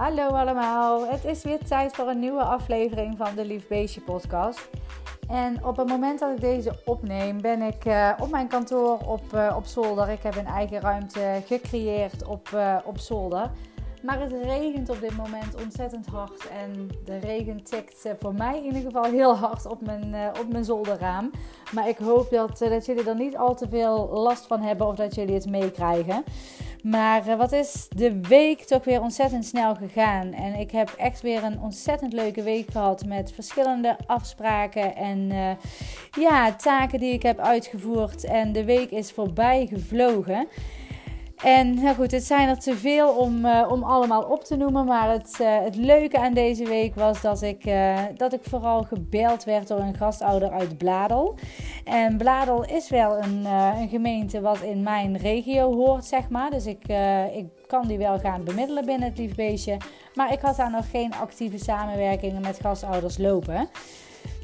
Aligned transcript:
Hallo 0.00 0.26
allemaal, 0.26 1.08
het 1.08 1.24
is 1.24 1.42
weer 1.42 1.58
tijd 1.58 1.94
voor 1.94 2.08
een 2.08 2.18
nieuwe 2.18 2.42
aflevering 2.42 3.16
van 3.16 3.34
de 3.34 3.44
Lief 3.44 3.68
Beestje 3.68 4.00
podcast. 4.00 4.68
En 5.28 5.64
op 5.64 5.76
het 5.76 5.88
moment 5.88 6.18
dat 6.18 6.30
ik 6.30 6.40
deze 6.40 6.72
opneem, 6.84 7.40
ben 7.40 7.62
ik 7.62 7.84
uh, 7.84 8.12
op 8.20 8.30
mijn 8.30 8.48
kantoor 8.48 8.98
op, 9.06 9.22
uh, 9.34 9.54
op 9.56 9.64
zolder. 9.64 10.08
Ik 10.08 10.22
heb 10.22 10.36
een 10.36 10.46
eigen 10.46 10.80
ruimte 10.80 11.42
gecreëerd 11.46 12.26
op, 12.26 12.48
uh, 12.54 12.76
op 12.84 12.98
zolder. 12.98 13.50
Maar 14.02 14.20
het 14.20 14.32
regent 14.42 14.88
op 14.88 15.00
dit 15.00 15.16
moment 15.16 15.62
ontzettend 15.64 16.06
hard. 16.06 16.48
En 16.48 16.88
de 17.04 17.18
regen 17.18 17.64
tikt 17.64 18.08
voor 18.18 18.34
mij 18.34 18.58
in 18.58 18.64
ieder 18.64 18.82
geval 18.82 19.04
heel 19.04 19.36
hard 19.36 19.66
op 19.66 19.80
mijn, 19.80 20.14
op 20.40 20.52
mijn 20.52 20.64
zolderraam. 20.64 21.30
Maar 21.72 21.88
ik 21.88 21.98
hoop 21.98 22.30
dat, 22.30 22.58
dat 22.58 22.86
jullie 22.86 23.08
er 23.08 23.16
niet 23.16 23.36
al 23.36 23.54
te 23.54 23.68
veel 23.68 24.08
last 24.12 24.46
van 24.46 24.60
hebben 24.60 24.86
of 24.86 24.96
dat 24.96 25.14
jullie 25.14 25.34
het 25.34 25.50
meekrijgen. 25.50 26.24
Maar 26.82 27.36
wat 27.36 27.52
is 27.52 27.86
de 27.88 28.20
week 28.20 28.60
toch 28.60 28.84
weer 28.84 29.00
ontzettend 29.00 29.44
snel 29.44 29.74
gegaan. 29.74 30.32
En 30.32 30.54
ik 30.54 30.70
heb 30.70 30.94
echt 30.96 31.20
weer 31.20 31.44
een 31.44 31.60
ontzettend 31.60 32.12
leuke 32.12 32.42
week 32.42 32.70
gehad 32.70 33.04
met 33.04 33.32
verschillende 33.32 33.96
afspraken 34.06 34.96
en 34.96 35.30
ja, 36.10 36.52
taken 36.52 36.98
die 36.98 37.12
ik 37.12 37.22
heb 37.22 37.38
uitgevoerd. 37.38 38.24
En 38.24 38.52
de 38.52 38.64
week 38.64 38.90
is 38.90 39.12
voorbij 39.12 39.66
gevlogen. 39.66 40.48
En 41.44 41.74
nou 41.74 41.94
goed, 41.94 42.10
het 42.10 42.24
zijn 42.24 42.48
er 42.48 42.58
te 42.58 42.76
veel 42.76 43.08
om, 43.08 43.44
uh, 43.44 43.66
om 43.70 43.82
allemaal 43.82 44.22
op 44.22 44.44
te 44.44 44.56
noemen. 44.56 44.84
Maar 44.84 45.10
het, 45.10 45.38
uh, 45.40 45.58
het 45.58 45.76
leuke 45.76 46.18
aan 46.18 46.34
deze 46.34 46.64
week 46.64 46.94
was 46.94 47.20
dat 47.20 47.42
ik, 47.42 47.66
uh, 47.66 47.98
dat 48.16 48.32
ik 48.32 48.40
vooral 48.42 48.82
gebeld 48.82 49.44
werd 49.44 49.68
door 49.68 49.78
een 49.78 49.96
gastouder 49.96 50.50
uit 50.50 50.78
Bladel. 50.78 51.34
En 51.84 52.16
Bladel 52.16 52.64
is 52.64 52.88
wel 52.88 53.18
een, 53.18 53.44
een 53.80 53.88
gemeente 53.88 54.40
wat 54.40 54.60
in 54.60 54.82
mijn 54.82 55.16
regio 55.16 55.74
hoort, 55.74 56.04
zeg 56.04 56.28
maar. 56.28 56.50
Dus 56.50 56.66
ik, 56.66 56.82
ik 57.34 57.46
kan 57.66 57.86
die 57.86 57.98
wel 57.98 58.18
gaan 58.18 58.44
bemiddelen 58.44 58.84
binnen 58.84 59.08
het 59.08 59.18
liefbeestje. 59.18 59.76
Maar 60.14 60.32
ik 60.32 60.40
had 60.40 60.56
daar 60.56 60.70
nog 60.70 60.90
geen 60.90 61.14
actieve 61.14 61.58
samenwerkingen 61.58 62.40
met 62.40 62.60
gastouders 62.60 63.18
lopen. 63.18 63.68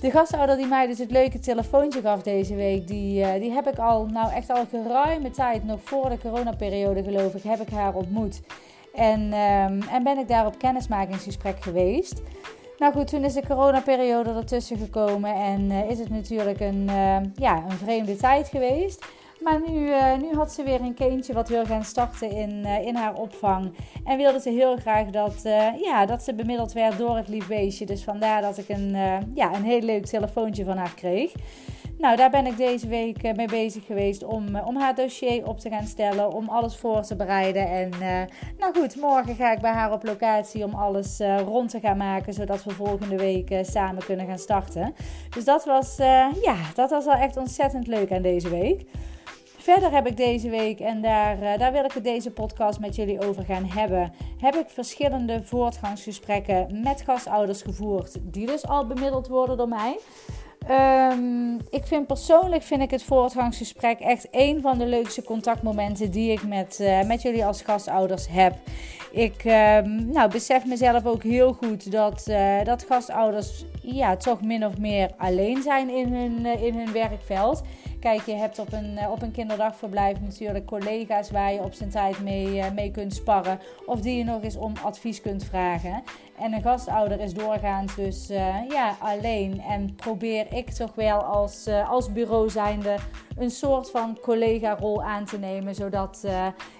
De 0.00 0.10
gastouder 0.10 0.56
die 0.56 0.66
mij 0.66 0.86
dus 0.86 0.98
het 0.98 1.10
leuke 1.10 1.38
telefoontje 1.38 2.00
gaf 2.00 2.22
deze 2.22 2.54
week, 2.54 2.86
die, 2.86 3.20
uh, 3.20 3.32
die 3.40 3.52
heb 3.52 3.68
ik 3.68 3.78
al, 3.78 4.06
nou 4.06 4.32
echt 4.32 4.50
al 4.50 4.64
geruime 4.70 5.30
tijd, 5.30 5.64
nog 5.64 5.80
voor 5.82 6.08
de 6.08 6.18
coronaperiode 6.18 7.02
geloof 7.02 7.34
ik, 7.34 7.42
heb 7.42 7.60
ik 7.60 7.68
haar 7.68 7.94
ontmoet. 7.94 8.40
En, 8.94 9.20
um, 9.20 9.82
en 9.82 10.02
ben 10.02 10.18
ik 10.18 10.28
daar 10.28 10.46
op 10.46 10.58
kennismakingsgesprek 10.58 11.62
geweest. 11.62 12.22
Nou 12.78 12.92
goed, 12.92 13.06
toen 13.06 13.24
is 13.24 13.32
de 13.34 13.46
coronaperiode 13.46 14.30
ertussen 14.30 14.76
gekomen 14.76 15.34
en 15.34 15.70
uh, 15.70 15.90
is 15.90 15.98
het 15.98 16.10
natuurlijk 16.10 16.60
een, 16.60 16.86
uh, 16.90 17.16
ja, 17.34 17.64
een 17.68 17.78
vreemde 17.78 18.16
tijd 18.16 18.48
geweest. 18.48 19.04
Maar 19.46 19.60
nu, 19.66 19.88
uh, 19.88 20.16
nu 20.16 20.34
had 20.34 20.52
ze 20.52 20.62
weer 20.62 20.80
een 20.80 20.94
kindje 20.94 21.32
wat 21.32 21.48
wil 21.48 21.64
gaan 21.64 21.84
starten 21.84 22.30
in, 22.30 22.50
uh, 22.50 22.86
in 22.86 22.94
haar 22.94 23.14
opvang. 23.14 23.72
En 24.04 24.16
wilde 24.16 24.40
ze 24.40 24.50
heel 24.50 24.76
graag 24.76 25.10
dat, 25.10 25.42
uh, 25.44 25.66
ja, 25.80 26.06
dat 26.06 26.22
ze 26.22 26.34
bemiddeld 26.34 26.72
werd 26.72 26.98
door 26.98 27.16
het 27.16 27.28
lief 27.28 27.46
beestje. 27.46 27.86
Dus 27.86 28.04
vandaar 28.04 28.42
dat 28.42 28.58
ik 28.58 28.68
een, 28.68 28.90
ja, 29.34 29.54
een 29.54 29.62
heel 29.62 29.80
leuk 29.80 30.06
telefoontje 30.06 30.64
van 30.64 30.76
haar 30.76 30.94
kreeg. 30.94 31.32
Nou, 31.98 32.16
daar 32.16 32.30
ben 32.30 32.46
ik 32.46 32.56
deze 32.56 32.88
week 32.88 33.36
mee 33.36 33.46
bezig 33.46 33.84
geweest 33.86 34.24
om, 34.24 34.56
om 34.56 34.76
haar 34.76 34.94
dossier 34.94 35.48
op 35.48 35.58
te 35.58 35.68
gaan 35.68 35.86
stellen, 35.86 36.32
om 36.32 36.48
alles 36.48 36.76
voor 36.76 37.02
te 37.02 37.16
bereiden. 37.16 37.68
En 37.68 37.90
nou 38.58 38.74
goed, 38.78 38.96
morgen 38.96 39.34
ga 39.34 39.52
ik 39.52 39.60
bij 39.60 39.72
haar 39.72 39.92
op 39.92 40.04
locatie 40.04 40.64
om 40.64 40.74
alles 40.74 41.20
rond 41.46 41.70
te 41.70 41.80
gaan 41.80 41.96
maken, 41.96 42.32
zodat 42.32 42.64
we 42.64 42.70
volgende 42.70 43.16
week 43.16 43.58
samen 43.62 44.04
kunnen 44.04 44.26
gaan 44.26 44.38
starten. 44.38 44.94
Dus 45.30 45.44
dat 45.44 45.64
was, 45.64 45.96
ja, 46.42 46.56
dat 46.74 46.90
was 46.90 47.04
wel 47.04 47.14
echt 47.14 47.36
ontzettend 47.36 47.86
leuk 47.86 48.12
aan 48.12 48.22
deze 48.22 48.48
week. 48.48 48.84
Verder 49.66 49.92
heb 49.92 50.06
ik 50.06 50.16
deze 50.16 50.48
week, 50.48 50.80
en 50.80 51.02
daar, 51.02 51.42
uh, 51.42 51.58
daar 51.58 51.72
wil 51.72 51.84
ik 51.84 51.92
het 51.92 52.04
deze 52.04 52.30
podcast 52.30 52.80
met 52.80 52.96
jullie 52.96 53.26
over 53.26 53.44
gaan 53.44 53.64
hebben, 53.64 54.12
heb 54.40 54.54
ik 54.54 54.68
verschillende 54.68 55.42
voortgangsgesprekken 55.42 56.80
met 56.82 57.02
gastouders 57.02 57.62
gevoerd, 57.62 58.16
die 58.22 58.46
dus 58.46 58.66
al 58.66 58.86
bemiddeld 58.86 59.28
worden 59.28 59.56
door 59.56 59.68
mij. 59.68 59.98
Um, 61.10 61.56
ik 61.70 61.86
vind 61.86 62.06
persoonlijk 62.06 62.62
vind 62.62 62.82
ik 62.82 62.90
het 62.90 63.02
voortgangsgesprek 63.02 64.00
echt 64.00 64.28
een 64.30 64.60
van 64.60 64.78
de 64.78 64.86
leukste 64.86 65.22
contactmomenten 65.22 66.10
die 66.10 66.32
ik 66.32 66.42
met, 66.42 66.78
uh, 66.80 67.02
met 67.02 67.22
jullie 67.22 67.44
als 67.44 67.62
gastouders 67.62 68.28
heb. 68.28 68.54
Ik 69.10 69.44
uh, 69.44 69.52
nou, 69.88 70.30
besef 70.30 70.66
mezelf 70.66 71.06
ook 71.06 71.22
heel 71.22 71.52
goed 71.52 71.92
dat, 71.92 72.26
uh, 72.28 72.64
dat 72.64 72.84
gastouders 72.88 73.64
ja, 73.82 74.16
toch 74.16 74.42
min 74.42 74.66
of 74.66 74.78
meer 74.78 75.10
alleen 75.16 75.62
zijn 75.62 75.90
in 75.90 76.14
hun, 76.14 76.46
in 76.60 76.74
hun 76.74 76.92
werkveld. 76.92 77.62
Kijk, 78.00 78.26
je 78.26 78.34
hebt 78.34 78.58
op 78.58 78.72
een, 78.72 78.98
op 79.10 79.22
een 79.22 79.30
kinderdagverblijf 79.30 80.20
natuurlijk 80.20 80.66
collega's 80.66 81.30
waar 81.30 81.52
je 81.52 81.60
op 81.60 81.72
zijn 81.72 81.90
tijd 81.90 82.20
mee, 82.20 82.70
mee 82.70 82.90
kunt 82.90 83.14
sparren. 83.14 83.60
Of 83.86 84.00
die 84.00 84.18
je 84.18 84.24
nog 84.24 84.42
eens 84.42 84.56
om 84.56 84.72
advies 84.82 85.20
kunt 85.20 85.44
vragen. 85.44 86.02
En 86.38 86.52
een 86.52 86.62
gastouder 86.62 87.20
is 87.20 87.34
doorgaans 87.34 87.94
dus 87.94 88.26
ja, 88.68 88.96
alleen. 88.98 89.60
En 89.60 89.94
probeer 89.94 90.46
ik 90.52 90.70
toch 90.70 90.94
wel 90.94 91.22
als, 91.22 91.68
als 91.88 92.12
bureau 92.12 92.50
zijnde 92.50 92.96
een 93.36 93.50
soort 93.50 93.90
van 93.90 94.18
collega-rol 94.22 95.02
aan 95.02 95.24
te 95.24 95.38
nemen. 95.38 95.74
Zodat, 95.74 96.24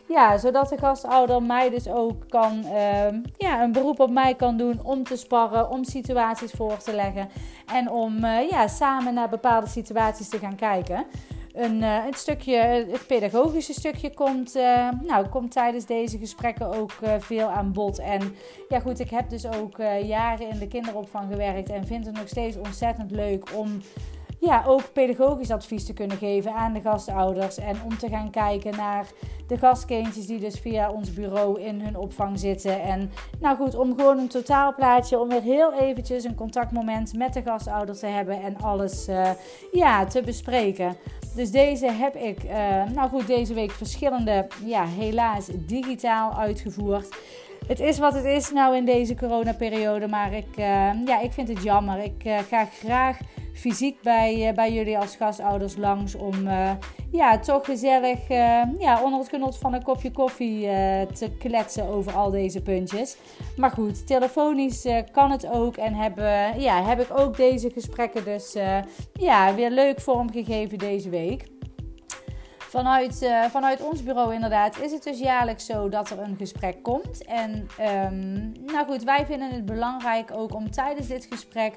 ja, 0.09 0.39
zodat 0.39 0.69
de 0.69 0.79
gastouder 0.79 1.43
mij 1.43 1.71
dus 1.71 1.89
ook 1.89 2.29
kan, 2.29 2.65
uh, 2.65 3.09
ja, 3.37 3.63
een 3.63 3.73
beroep 3.73 4.01
op 4.01 4.11
mij 4.11 4.35
kan 4.35 4.57
doen 4.57 4.81
om 4.83 5.05
te 5.05 5.17
sparren, 5.17 5.71
om 5.71 5.85
situaties 5.85 6.51
voor 6.51 6.77
te 6.77 6.95
leggen. 6.95 7.29
En 7.73 7.91
om 7.91 8.27
ja, 8.27 8.69
samen 8.69 9.15
naar 9.15 9.29
bepaalde 9.29 9.69
situaties 9.69 10.29
te 10.29 10.39
gaan 10.39 10.57
kijken. 10.57 11.05
Een, 11.53 11.77
uh, 11.83 12.05
het, 12.05 12.19
stukje, 12.19 12.57
het 12.91 13.07
pedagogische 13.07 13.73
stukje 13.73 14.15
komt, 14.15 14.57
uh, 14.57 14.89
nou, 15.03 15.29
komt 15.29 15.53
tijdens 15.53 15.87
deze 15.87 16.19
gesprekken 16.19 16.75
ook 16.75 16.93
veel 17.19 17.49
aan 17.49 17.73
bod. 17.73 17.99
En 17.99 18.35
ja, 18.69 18.81
goed, 18.81 19.01
ik 19.01 19.11
heb 19.11 19.31
dus 19.31 19.47
ook 19.47 19.77
jaren 20.03 20.49
in 20.49 20.59
de 20.59 20.69
kinderopvang 20.69 21.31
gewerkt 21.31 21.71
en 21.71 21.87
vind 21.87 22.07
het 22.07 22.17
nog 22.17 22.29
steeds 22.29 22.57
ontzettend 22.57 23.11
leuk 23.11 23.51
om 23.55 23.81
ja, 24.39 24.65
ook 24.67 24.93
pedagogisch 24.93 25.51
advies 25.51 25.85
te 25.85 25.93
kunnen 25.93 26.17
geven 26.17 26.55
aan 26.55 26.73
de 26.73 26.81
gastouders. 26.81 27.59
En 27.59 27.77
om 27.85 27.99
te 27.99 28.09
gaan 28.09 28.31
kijken 28.31 28.77
naar 28.77 29.07
de 29.47 29.59
gastkindjes 29.59 30.27
die 30.27 30.39
dus 30.39 30.59
via 30.59 30.91
ons 30.91 31.15
bureau 31.15 31.61
in 31.61 31.81
hun 31.81 31.97
opvang 31.97 32.39
zitten. 32.39 32.83
En 32.83 33.11
nou 33.41 33.57
goed, 33.57 33.75
om 33.75 33.95
gewoon 33.97 34.19
een 34.19 34.29
totaalplaatje, 34.29 35.19
om 35.19 35.29
weer 35.29 35.43
heel 35.43 35.73
eventjes 35.73 36.25
een 36.25 36.35
contactmoment 36.35 37.15
met 37.17 37.33
de 37.33 37.43
gastouders 37.43 37.99
te 37.99 38.07
hebben 38.07 38.43
en 38.43 38.57
alles 38.57 39.09
uh, 39.09 39.31
ja, 39.73 40.05
te 40.07 40.23
bespreken. 40.23 40.97
Dus 41.35 41.51
deze 41.51 41.91
heb 41.91 42.15
ik, 42.15 42.45
uh, 42.45 42.51
nou 42.95 43.09
goed, 43.09 43.27
deze 43.27 43.55
week 43.55 43.71
verschillende, 43.71 44.47
ja, 44.65 44.87
helaas 44.87 45.49
digitaal 45.67 46.33
uitgevoerd. 46.33 47.09
Het 47.67 47.81
is 47.81 47.99
wat 47.99 48.15
het 48.15 48.25
is 48.25 48.51
nou 48.51 48.77
in 48.77 48.85
deze 48.85 49.15
coronaperiode, 49.15 50.09
maar 50.09 50.33
ik, 50.33 50.57
uh, 50.59 50.91
ja, 51.05 51.21
ik 51.21 51.33
vind 51.33 51.49
het 51.49 51.63
jammer. 51.63 51.99
Ik 51.99 52.31
ga 52.49 52.65
graag 52.65 53.19
fysiek 53.55 54.03
bij, 54.03 54.49
uh, 54.49 54.55
bij 54.55 54.73
jullie 54.73 54.99
als 54.99 55.17
gastouders 55.17 55.77
langs 55.77 56.15
om 56.15 56.49
ja, 57.13 57.39
toch 57.39 57.65
gezellig 57.65 58.29
ja, 58.79 59.03
onder 59.03 59.19
het 59.19 59.29
genot 59.29 59.59
van 59.59 59.75
een 59.75 59.83
kopje 59.83 60.11
koffie 60.11 60.61
te 61.15 61.31
kletsen 61.39 61.89
over 61.89 62.13
al 62.13 62.31
deze 62.31 62.63
puntjes. 62.63 63.17
Maar 63.57 63.71
goed, 63.71 64.07
telefonisch 64.07 64.87
kan 65.13 65.31
het 65.31 65.47
ook 65.47 65.77
en 65.77 65.95
hebben, 65.95 66.61
ja, 66.61 66.85
heb 66.85 67.01
ik 67.01 67.19
ook 67.19 67.37
deze 67.37 67.71
gesprekken 67.71 68.25
dus 68.25 68.57
ja, 69.13 69.55
weer 69.55 69.71
leuk 69.71 70.01
vormgegeven 70.01 70.79
deze 70.79 71.09
week. 71.09 71.55
Vanuit, 72.77 73.23
uh, 73.23 73.45
vanuit 73.45 73.83
ons 73.83 74.03
bureau 74.03 74.35
inderdaad 74.35 74.81
is 74.81 74.93
het 74.93 75.03
dus 75.03 75.19
jaarlijks 75.19 75.67
zo 75.67 75.89
dat 75.89 76.11
er 76.11 76.19
een 76.19 76.37
gesprek 76.37 76.83
komt. 76.83 77.25
En 77.25 77.69
um, 77.81 78.53
nou 78.67 78.87
goed, 78.87 79.03
wij 79.03 79.27
vinden 79.27 79.51
het 79.51 79.65
belangrijk 79.65 80.31
ook 80.33 80.55
om 80.55 80.71
tijdens 80.71 81.07
dit 81.07 81.27
gesprek 81.31 81.75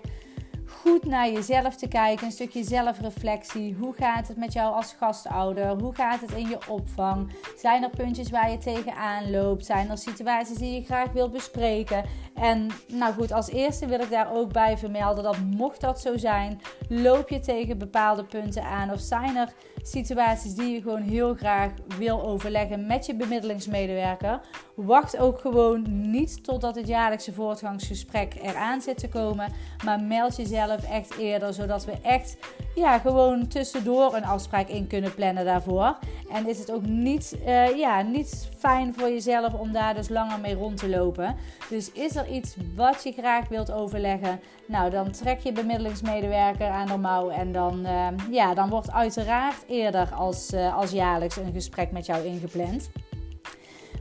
goed 0.69 1.05
naar 1.05 1.29
jezelf 1.29 1.75
te 1.75 1.87
kijken. 1.87 2.25
Een 2.25 2.31
stukje 2.31 2.63
zelfreflectie. 2.63 3.75
Hoe 3.79 3.93
gaat 3.93 4.27
het 4.27 4.37
met 4.37 4.53
jou 4.53 4.75
als 4.75 4.95
gastouder? 4.99 5.79
Hoe 5.79 5.95
gaat 5.95 6.21
het 6.21 6.31
in 6.31 6.47
je 6.49 6.57
opvang? 6.67 7.31
Zijn 7.57 7.83
er 7.83 7.89
puntjes 7.89 8.29
waar 8.29 8.51
je 8.51 8.57
tegenaan 8.57 9.31
loopt? 9.31 9.65
Zijn 9.65 9.89
er 9.89 9.97
situaties 9.97 10.57
die 10.57 10.73
je 10.73 10.85
graag 10.85 11.11
wilt 11.11 11.31
bespreken? 11.31 12.03
En 12.33 12.67
nou 12.87 13.13
goed, 13.13 13.31
als 13.31 13.49
eerste 13.49 13.85
wil 13.85 13.99
ik 13.99 14.09
daar 14.09 14.31
ook 14.33 14.53
bij 14.53 14.77
vermelden 14.77 15.23
dat 15.23 15.37
mocht 15.39 15.81
dat 15.81 16.01
zo 16.01 16.17
zijn, 16.17 16.61
loop 16.89 17.29
je 17.29 17.39
tegen 17.39 17.77
bepaalde 17.77 18.23
punten 18.23 18.63
aan 18.63 18.91
of 18.91 18.99
zijn 18.99 19.35
er 19.35 19.53
situaties 19.81 20.53
die 20.53 20.73
je 20.73 20.81
gewoon 20.81 21.01
heel 21.01 21.35
graag 21.35 21.71
wil 21.97 22.21
overleggen 22.21 22.87
met 22.87 23.05
je 23.05 23.15
bemiddelingsmedewerker. 23.15 24.39
Wacht 24.75 25.17
ook 25.17 25.39
gewoon 25.39 26.09
niet 26.11 26.43
totdat 26.43 26.75
het 26.75 26.87
jaarlijkse 26.87 27.33
voortgangsgesprek 27.33 28.35
eraan 28.41 28.81
zit 28.81 28.97
te 28.97 29.09
komen, 29.09 29.51
maar 29.85 29.99
meld 29.99 30.35
jezelf 30.35 30.58
echt 30.67 31.17
eerder, 31.17 31.53
zodat 31.53 31.85
we 31.85 31.91
echt 32.01 32.37
ja, 32.75 32.99
gewoon 32.99 33.47
tussendoor 33.47 34.15
een 34.15 34.25
afspraak 34.25 34.67
in 34.67 34.87
kunnen 34.87 35.13
plannen 35.13 35.45
daarvoor. 35.45 35.97
En 36.31 36.47
is 36.47 36.59
het 36.59 36.71
ook 36.71 36.85
niet, 36.85 37.37
uh, 37.45 37.77
ja, 37.77 38.01
niet 38.01 38.49
fijn 38.57 38.93
voor 38.97 39.09
jezelf 39.09 39.53
om 39.53 39.71
daar 39.71 39.95
dus 39.95 40.09
langer 40.09 40.39
mee 40.39 40.55
rond 40.55 40.77
te 40.77 40.89
lopen. 40.89 41.35
Dus 41.69 41.91
is 41.91 42.15
er 42.15 42.27
iets 42.27 42.55
wat 42.75 43.03
je 43.03 43.11
graag 43.11 43.47
wilt 43.47 43.71
overleggen, 43.71 44.39
nou 44.65 44.89
dan 44.89 45.11
trek 45.11 45.39
je 45.39 45.51
bemiddelingsmedewerker 45.51 46.67
aan 46.67 46.87
de 46.87 46.97
mouw 46.97 47.29
en 47.29 47.51
dan, 47.51 47.79
uh, 47.85 48.07
ja, 48.31 48.53
dan 48.53 48.69
wordt 48.69 48.91
uiteraard 48.91 49.63
eerder 49.67 50.09
als, 50.13 50.53
uh, 50.53 50.77
als 50.77 50.91
jaarlijks 50.91 51.35
een 51.35 51.53
gesprek 51.53 51.91
met 51.91 52.05
jou 52.05 52.25
ingepland. 52.25 52.89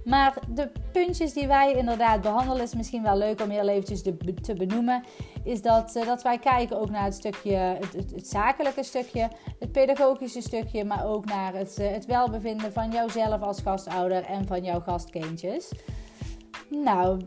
Maar 0.09 0.35
de 0.49 0.71
puntjes 0.93 1.33
die 1.33 1.47
wij 1.47 1.73
inderdaad 1.73 2.21
behandelen, 2.21 2.63
is 2.63 2.75
misschien 2.75 3.03
wel 3.03 3.17
leuk 3.17 3.41
om 3.41 3.51
heel 3.51 3.69
eventjes 3.69 4.03
te 4.43 4.55
benoemen. 4.57 5.05
Is 5.45 5.63
dat, 5.63 5.97
uh, 5.97 6.07
dat 6.07 6.23
wij 6.23 6.39
kijken 6.39 6.81
ook 6.81 6.91
naar 6.91 7.05
het 7.05 7.15
stukje, 7.15 7.57
het, 7.57 7.93
het, 7.93 8.29
zakelijke 8.29 8.83
stukje, 8.83 9.29
het 9.59 9.73
pedagogische 9.73 10.41
stukje, 10.41 10.85
maar 10.85 11.07
ook 11.07 11.25
naar 11.25 11.55
het, 11.55 11.77
uh, 11.81 11.91
het 11.91 12.07
welbevinden 12.07 12.73
van 12.73 12.91
jouzelf 12.91 13.43
als 13.43 13.61
gastouder 13.61 14.25
en 14.25 14.47
van 14.47 14.65
jouw 14.65 14.81
gastkindjes. 14.81 15.73
Nou, 16.69 17.21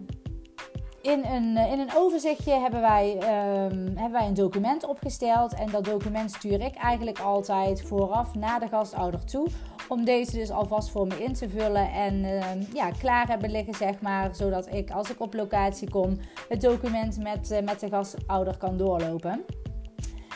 in 1.01 1.25
een, 1.25 1.57
in 1.57 1.79
een 1.79 1.95
overzichtje 1.95 2.53
hebben 2.53 2.81
wij, 2.81 3.13
um, 3.15 3.97
hebben 3.97 4.11
wij 4.11 4.27
een 4.27 4.33
document 4.33 4.85
opgesteld. 4.85 5.53
En 5.53 5.71
dat 5.71 5.85
document 5.85 6.31
stuur 6.31 6.61
ik 6.61 6.75
eigenlijk 6.75 7.19
altijd 7.19 7.81
vooraf 7.81 8.35
naar 8.35 8.59
de 8.59 8.67
gastouder 8.67 9.25
toe. 9.25 9.47
Om 9.87 10.05
deze 10.05 10.31
dus 10.31 10.51
alvast 10.51 10.89
voor 10.89 11.07
me 11.07 11.23
in 11.23 11.33
te 11.33 11.49
vullen 11.49 11.91
en 11.91 12.25
um, 12.25 12.67
ja, 12.73 12.91
klaar 12.91 13.27
hebben 13.27 13.51
liggen, 13.51 13.75
zeg 13.75 14.01
maar. 14.01 14.35
Zodat 14.35 14.73
ik, 14.73 14.91
als 14.91 15.09
ik 15.09 15.21
op 15.21 15.33
locatie 15.33 15.89
kom, 15.89 16.17
het 16.49 16.61
document 16.61 17.17
met, 17.17 17.51
uh, 17.51 17.59
met 17.59 17.79
de 17.79 17.89
gastouder 17.89 18.57
kan 18.57 18.77
doorlopen. 18.77 19.45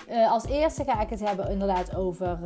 Uh, 0.09 0.31
als 0.31 0.45
eerste 0.45 0.83
ga 0.83 1.01
ik 1.01 1.09
het 1.09 1.25
hebben 1.25 1.49
inderdaad 1.49 1.95
over, 1.95 2.39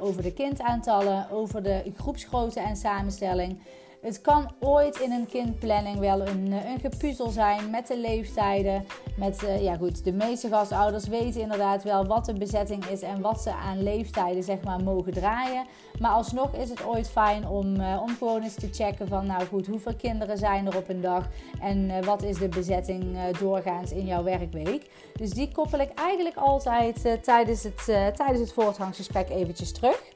over 0.00 0.22
de 0.22 0.32
kindaantallen, 0.32 1.30
over 1.30 1.62
de 1.62 1.92
groepsgrootte 1.96 2.60
en 2.60 2.76
samenstelling. 2.76 3.58
Het 4.06 4.20
kan 4.20 4.50
ooit 4.60 5.00
in 5.00 5.12
een 5.12 5.26
kindplanning 5.26 5.98
wel 5.98 6.26
een, 6.26 6.52
eh, 6.52 6.70
een 6.70 6.80
gepuzzel 6.80 7.28
zijn 7.28 7.70
met 7.70 7.86
de 7.86 7.98
leeftijden. 7.98 8.86
Met, 9.16 9.42
uh, 9.42 9.62
ja 9.62 9.76
goed, 9.76 10.04
de 10.04 10.12
meeste 10.12 10.48
gastouders 10.48 11.06
weten 11.06 11.40
inderdaad 11.40 11.82
wel 11.82 12.06
wat 12.06 12.24
de 12.24 12.32
bezetting 12.32 12.84
is 12.84 13.02
en 13.02 13.20
wat 13.20 13.42
ze 13.42 13.52
aan 13.54 13.82
leeftijden 13.82 14.42
zeg 14.42 14.62
maar 14.62 14.82
mogen 14.82 15.12
draaien. 15.12 15.66
Maar 15.98 16.10
alsnog 16.10 16.54
is 16.54 16.68
het 16.68 16.84
ooit 16.84 17.08
fijn 17.08 17.48
om, 17.48 17.80
uh, 17.80 18.02
gewoon 18.18 18.42
eens 18.42 18.54
te 18.54 18.68
checken 18.72 19.08
van 19.08 19.26
nou 19.26 19.44
goed, 19.44 19.66
hoeveel 19.66 19.96
kinderen 19.96 20.38
zijn 20.38 20.66
er 20.66 20.76
op 20.76 20.88
een 20.88 21.00
dag 21.00 21.28
en 21.60 22.04
wat 22.04 22.22
is 22.22 22.38
de 22.38 22.48
bezetting 22.48 23.30
doorgaans 23.38 23.92
in 23.92 24.06
jouw 24.06 24.22
werkweek. 24.22 24.90
Dus 25.12 25.30
die 25.30 25.52
koppel 25.52 25.78
ik 25.78 25.90
eigenlijk 25.94 26.36
altijd 26.36 27.22
tijdens, 27.22 27.62
het, 27.62 27.84
tijdens 28.16 28.40
het 28.40 28.52
voortgangsgesprek 28.52 29.28
eventjes 29.30 29.72
terug. 29.72 30.14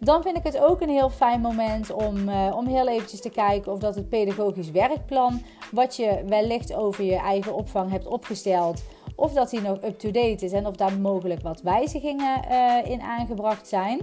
Dan 0.00 0.22
vind 0.22 0.36
ik 0.36 0.42
het 0.42 0.58
ook 0.58 0.80
een 0.80 0.88
heel 0.88 1.10
fijn 1.10 1.40
moment 1.40 1.92
om, 1.92 2.28
uh, 2.28 2.54
om 2.56 2.66
heel 2.66 2.88
eventjes 2.88 3.20
te 3.20 3.30
kijken 3.30 3.72
of 3.72 3.78
dat 3.78 3.94
het 3.94 4.08
pedagogisch 4.08 4.70
werkplan, 4.70 5.42
wat 5.72 5.96
je 5.96 6.22
wellicht 6.26 6.74
over 6.74 7.04
je 7.04 7.16
eigen 7.16 7.54
opvang 7.54 7.90
hebt 7.90 8.06
opgesteld, 8.06 8.82
of 9.16 9.32
dat 9.32 9.50
die 9.50 9.60
nog 9.60 9.82
up-to-date 9.84 10.44
is 10.44 10.52
en 10.52 10.66
of 10.66 10.76
daar 10.76 10.98
mogelijk 10.98 11.42
wat 11.42 11.60
wijzigingen 11.60 12.40
uh, 12.50 12.90
in 12.90 13.00
aangebracht 13.00 13.68
zijn. 13.68 14.00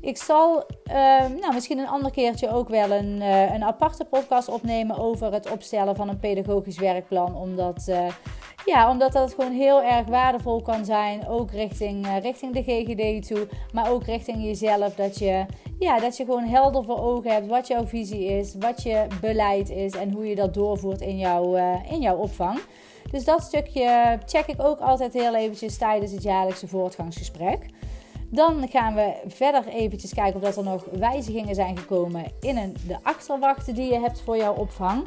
Ik 0.00 0.16
zal 0.16 0.56
uh, 0.56 0.94
nou, 1.40 1.54
misschien 1.54 1.78
een 1.78 1.88
ander 1.88 2.10
keertje 2.10 2.50
ook 2.50 2.68
wel 2.68 2.90
een, 2.90 3.16
uh, 3.16 3.54
een 3.54 3.64
aparte 3.64 4.04
podcast 4.04 4.48
opnemen 4.48 4.98
over 4.98 5.32
het 5.32 5.50
opstellen 5.50 5.96
van 5.96 6.08
een 6.08 6.18
pedagogisch 6.18 6.78
werkplan. 6.78 7.36
Omdat 7.36 7.92
ja, 8.64 8.90
omdat 8.90 9.12
dat 9.12 9.34
gewoon 9.34 9.52
heel 9.52 9.82
erg 9.82 10.06
waardevol 10.06 10.62
kan 10.62 10.84
zijn. 10.84 11.28
Ook 11.28 11.50
richting, 11.50 12.06
uh, 12.06 12.20
richting 12.20 12.54
de 12.54 12.62
GGD 12.62 13.26
toe. 13.26 13.48
Maar 13.72 13.90
ook 13.90 14.04
richting 14.04 14.44
jezelf. 14.44 14.94
Dat 14.94 15.18
je, 15.18 15.46
ja, 15.78 16.00
dat 16.00 16.16
je 16.16 16.24
gewoon 16.24 16.44
helder 16.44 16.84
voor 16.84 17.00
ogen 17.00 17.30
hebt 17.30 17.46
wat 17.46 17.66
jouw 17.66 17.86
visie 17.86 18.24
is. 18.24 18.54
Wat 18.58 18.82
je 18.82 19.06
beleid 19.20 19.70
is. 19.70 19.94
En 19.94 20.10
hoe 20.10 20.28
je 20.28 20.34
dat 20.34 20.54
doorvoert 20.54 21.00
in, 21.00 21.18
jouw 21.18 21.56
uh, 21.56 21.92
in 21.92 22.00
jouw 22.00 22.16
opvang. 22.16 22.60
Dus 23.10 23.24
dat 23.24 23.42
stukje 23.42 24.18
check 24.26 24.46
ik 24.46 24.62
ook 24.62 24.80
altijd 24.80 25.12
heel 25.12 25.34
eventjes 25.34 25.78
tijdens 25.78 26.12
het 26.12 26.22
jaarlijkse 26.22 26.68
voortgangsgesprek. 26.68 27.66
Dan 28.30 28.68
gaan 28.68 28.94
we 28.94 29.14
verder 29.26 29.66
eventjes 29.66 30.14
kijken 30.14 30.34
of 30.34 30.42
dat 30.42 30.56
er 30.56 30.64
nog 30.64 30.84
wijzigingen 30.92 31.54
zijn 31.54 31.78
gekomen 31.78 32.24
in 32.40 32.76
de 32.86 32.96
achterwachten 33.02 33.74
die 33.74 33.92
je 33.92 34.00
hebt 34.00 34.20
voor 34.20 34.36
jouw 34.36 34.54
opvang 34.54 35.04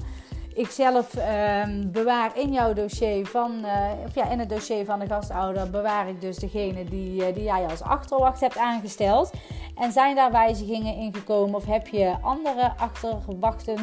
ik 0.59 0.69
zelf 0.69 1.15
um, 1.15 1.91
bewaar 1.91 2.31
in 2.37 2.53
jouw 2.53 2.73
dossier 2.73 3.25
van, 3.25 3.51
uh, 3.63 3.91
of 4.05 4.15
ja, 4.15 4.29
in 4.29 4.39
het 4.39 4.49
dossier 4.49 4.85
van 4.85 4.99
de 4.99 5.07
gastouder 5.07 5.69
bewaar 5.69 6.09
ik 6.09 6.21
dus 6.21 6.37
degene 6.37 6.83
die, 6.83 7.21
uh, 7.21 7.35
die 7.35 7.43
jij 7.43 7.65
als 7.69 7.81
achterwacht 7.81 8.39
hebt 8.39 8.57
aangesteld. 8.57 9.31
En 9.75 9.91
zijn 9.91 10.15
daar 10.15 10.31
wijzigingen 10.31 10.95
in 10.95 11.13
gekomen 11.15 11.55
of 11.55 11.65
heb 11.65 11.87
je 11.87 12.15
andere 12.21 12.71
achterwachten 12.77 13.77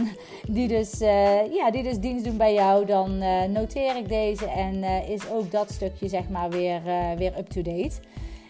die 0.48 0.68
dus, 0.68 1.00
uh, 1.00 1.54
ja, 1.54 1.70
die 1.70 1.82
dus 1.82 1.98
dienst 1.98 2.24
doen 2.24 2.36
bij 2.36 2.54
jou, 2.54 2.84
dan 2.84 3.18
noteer 3.52 3.96
ik 3.96 4.08
deze 4.08 4.46
en 4.46 4.84
is 5.08 5.30
ook 5.30 5.50
dat 5.50 5.70
stukje 5.70 6.08
zeg 6.08 6.28
maar 6.28 6.50
weer, 6.50 6.80
weer 7.16 7.38
up-to-date. 7.38 8.00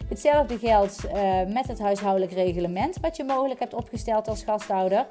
Hetzelfde 0.07 0.57
geldt 0.57 1.05
uh, 1.05 1.53
met 1.53 1.67
het 1.67 1.79
huishoudelijk 1.79 2.31
reglement 2.31 2.97
wat 3.01 3.15
je 3.17 3.23
mogelijk 3.23 3.59
hebt 3.59 3.73
opgesteld 3.73 4.27
als 4.27 4.43
gasthouder. 4.43 5.05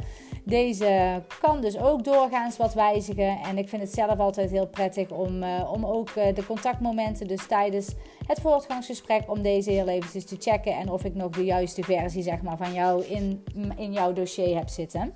Deze 0.45 1.23
kan 1.41 1.61
dus 1.61 1.79
ook 1.79 2.05
doorgaans 2.05 2.57
wat 2.57 2.75
wijzigen. 2.75 3.39
En 3.39 3.59
ik 3.59 3.69
vind 3.69 3.83
het 3.83 3.93
zelf 3.93 4.19
altijd 4.19 4.51
heel 4.51 4.67
prettig 4.67 5.11
om, 5.11 5.43
uh, 5.43 5.73
om 5.73 5.87
ook 5.87 6.09
uh, 6.09 6.35
de 6.35 6.47
contactmomenten, 6.47 7.27
dus 7.27 7.47
tijdens 7.47 7.95
het 8.27 8.41
voortgangsgesprek, 8.41 9.31
om 9.31 9.43
deze 9.43 9.71
heel 9.71 9.89
eventjes 9.89 10.25
te 10.25 10.37
checken. 10.39 10.73
En 10.73 10.91
of 10.91 11.05
ik 11.05 11.15
nog 11.15 11.31
de 11.31 11.45
juiste 11.45 11.83
versie 11.83 12.23
zeg 12.23 12.43
maar, 12.43 12.57
van 12.57 12.73
jou 12.73 13.05
in, 13.05 13.45
in 13.77 13.93
jouw 13.93 14.13
dossier 14.13 14.57
heb 14.57 14.69
zitten. 14.69 15.15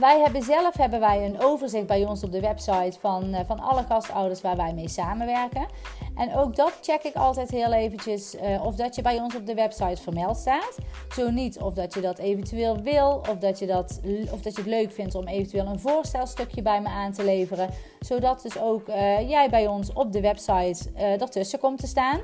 Wij 0.00 0.20
hebben 0.20 0.42
zelf 0.42 0.76
hebben 0.76 1.00
wij 1.00 1.24
een 1.24 1.40
overzicht 1.40 1.86
bij 1.86 2.04
ons 2.04 2.22
op 2.22 2.32
de 2.32 2.40
website 2.40 2.98
van, 3.00 3.34
uh, 3.34 3.40
van 3.46 3.60
alle 3.60 3.82
gastouders 3.82 4.40
waar 4.40 4.56
wij 4.56 4.72
mee 4.74 4.88
samenwerken. 4.88 5.66
En 6.16 6.36
ook 6.36 6.56
dat 6.56 6.78
check 6.82 7.02
ik 7.02 7.14
altijd 7.14 7.50
heel 7.50 7.72
eventjes 7.72 8.34
uh, 8.34 8.64
of 8.64 8.74
dat 8.74 8.94
je 8.94 9.02
bij 9.02 9.20
ons 9.20 9.36
op 9.36 9.46
de 9.46 9.54
website 9.54 10.02
vermeld 10.02 10.36
staat. 10.36 10.78
Zo 11.14 11.30
niet 11.30 11.58
of 11.58 11.74
dat 11.74 11.94
je 11.94 12.00
dat 12.00 12.18
eventueel 12.18 12.82
wil 12.82 13.22
of 13.30 13.38
dat 13.38 13.58
je, 13.58 13.66
dat, 13.66 14.00
of 14.32 14.40
dat 14.40 14.54
je 14.54 14.60
het 14.60 14.70
leuk 14.70 14.92
vindt 14.92 15.14
om 15.14 15.26
eventueel 15.26 15.66
een 15.66 15.80
voorstelstukje 15.80 16.62
bij 16.62 16.80
me 16.80 16.88
aan 16.88 17.12
te 17.12 17.24
leveren. 17.24 17.68
Zodat 18.00 18.42
dus 18.42 18.58
ook 18.58 18.88
uh, 18.88 19.28
jij 19.28 19.48
bij 19.50 19.66
ons 19.66 19.92
op 19.92 20.12
de 20.12 20.20
website 20.20 20.90
ertussen 20.94 21.58
komt 21.58 21.78
te 21.78 21.86
staan. 21.86 22.20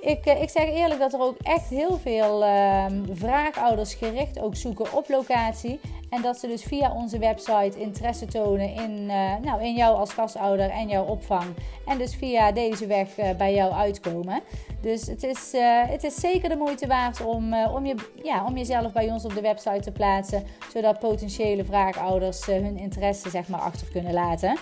Ik, 0.00 0.24
ik 0.24 0.48
zeg 0.48 0.64
eerlijk 0.64 1.00
dat 1.00 1.12
er 1.12 1.20
ook 1.20 1.36
echt 1.42 1.68
heel 1.68 1.98
veel 1.98 2.42
uh, 2.42 2.86
vraagouders 3.12 3.94
gericht 3.94 4.40
ook 4.40 4.56
zoeken 4.56 4.92
op 4.92 5.08
locatie. 5.08 5.80
En 6.10 6.22
dat 6.22 6.38
ze 6.38 6.46
dus 6.46 6.62
via 6.62 6.94
onze 6.94 7.18
website 7.18 7.80
interesse 7.80 8.26
tonen 8.26 8.74
in, 8.74 8.90
uh, 8.90 9.32
nou, 9.42 9.62
in 9.62 9.74
jou 9.74 9.96
als 9.96 10.12
gastouder 10.12 10.70
en 10.70 10.88
jouw 10.88 11.04
opvang. 11.04 11.44
En 11.86 11.98
dus 11.98 12.14
via 12.14 12.52
deze 12.52 12.86
weg 12.86 13.18
uh, 13.18 13.30
bij 13.30 13.54
jou 13.54 13.72
uitkomen. 13.72 14.40
Dus 14.80 15.06
het 15.06 15.22
is, 15.22 15.52
het 15.86 16.04
is 16.04 16.14
zeker 16.14 16.48
de 16.48 16.56
moeite 16.56 16.86
waard 16.86 17.24
om, 17.24 17.54
om, 17.54 17.86
je, 17.86 17.94
ja, 18.22 18.44
om 18.46 18.56
jezelf 18.56 18.92
bij 18.92 19.10
ons 19.10 19.24
op 19.24 19.34
de 19.34 19.40
website 19.40 19.80
te 19.80 19.92
plaatsen. 19.92 20.46
Zodat 20.72 20.98
potentiële 20.98 21.64
vraagouders 21.64 22.46
hun 22.46 22.78
interesse 22.78 23.30
zeg 23.30 23.48
maar, 23.48 23.60
achter 23.60 23.86
kunnen 23.92 24.12
laten. 24.12 24.56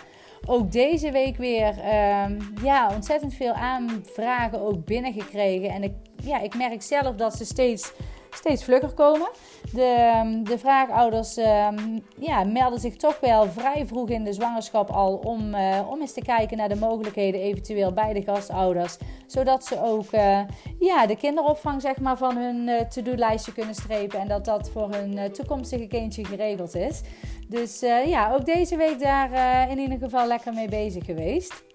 Ook 0.46 0.72
deze 0.72 1.10
week 1.10 1.36
weer 1.36 1.68
um, 1.68 2.38
ja, 2.62 2.90
ontzettend 2.94 3.34
veel 3.34 3.52
aanvragen 3.52 4.60
ook 4.60 4.84
binnengekregen. 4.84 5.70
En 5.70 5.82
ik, 5.82 5.92
ja, 6.22 6.40
ik 6.40 6.56
merk 6.56 6.82
zelf 6.82 7.16
dat 7.16 7.36
ze 7.36 7.44
steeds 7.44 7.92
steeds 8.30 8.64
vlugger 8.64 8.92
komen. 8.92 9.28
De, 9.72 9.82
ehm, 9.82 10.42
de 10.42 10.58
vraagouders 10.58 11.36
um, 11.36 12.04
ja, 12.18 12.44
melden 12.44 12.80
zich 12.80 12.96
toch 12.96 13.20
wel 13.20 13.46
vrij 13.46 13.86
vroeg 13.86 14.08
in 14.08 14.24
de 14.24 14.32
zwangerschap 14.32 14.90
al 14.90 15.14
om, 15.14 15.54
uh, 15.54 15.80
om 15.90 16.00
eens 16.00 16.12
te 16.12 16.22
kijken 16.22 16.56
naar 16.56 16.68
de 16.68 16.76
mogelijkheden 16.76 17.40
eventueel 17.40 17.92
bij 17.92 18.12
de 18.12 18.22
gastouders. 18.22 18.96
Zodat 19.26 19.64
ze 19.64 19.82
ook 19.82 20.12
uh, 20.12 20.40
ja, 20.78 21.06
de 21.06 21.16
kinderopvang 21.16 21.80
zeg 21.80 22.00
maar, 22.00 22.16
van 22.16 22.36
hun 22.36 22.68
uh, 22.68 22.80
to-do-lijstje 22.80 23.52
kunnen 23.52 23.74
strepen 23.74 24.20
en 24.20 24.28
dat 24.28 24.44
dat 24.44 24.70
voor 24.70 24.92
hun 24.94 25.32
toekomstige 25.32 25.86
kindje 25.86 26.24
geregeld 26.24 26.74
is. 26.74 27.00
Dus 27.48 27.80
ja, 28.06 28.34
ook 28.34 28.46
deze 28.46 28.76
week 28.76 29.00
daar 29.00 29.70
in 29.70 29.78
ieder 29.78 29.98
geval 29.98 30.26
lekker 30.26 30.52
mee 30.52 30.68
bezig 30.68 31.04
geweest. 31.04 31.66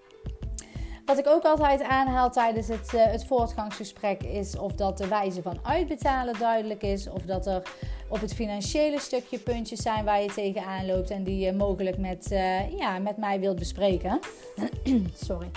Wat 1.04 1.18
ik 1.18 1.26
ook 1.26 1.42
altijd 1.42 1.82
aanhaal 1.82 2.30
tijdens 2.30 2.68
het, 2.68 2.92
uh, 2.94 3.04
het 3.04 3.26
voortgangsgesprek 3.26 4.22
is 4.22 4.58
of 4.58 4.72
dat 4.72 4.98
de 4.98 5.08
wijze 5.08 5.42
van 5.42 5.58
uitbetalen 5.62 6.38
duidelijk 6.38 6.82
is. 6.82 7.08
Of 7.08 7.22
dat 7.22 7.46
er 7.46 7.62
op 8.08 8.20
het 8.20 8.34
financiële 8.34 9.00
stukje 9.00 9.38
puntjes 9.38 9.82
zijn 9.82 10.04
waar 10.04 10.22
je 10.22 10.32
tegenaan 10.32 10.86
loopt 10.86 11.10
en 11.10 11.24
die 11.24 11.38
je 11.38 11.52
mogelijk 11.52 11.98
met, 11.98 12.32
uh, 12.32 12.78
ja, 12.78 12.98
met 12.98 13.16
mij 13.16 13.40
wilt 13.40 13.58
bespreken. 13.58 14.18
Sorry. 15.24 15.50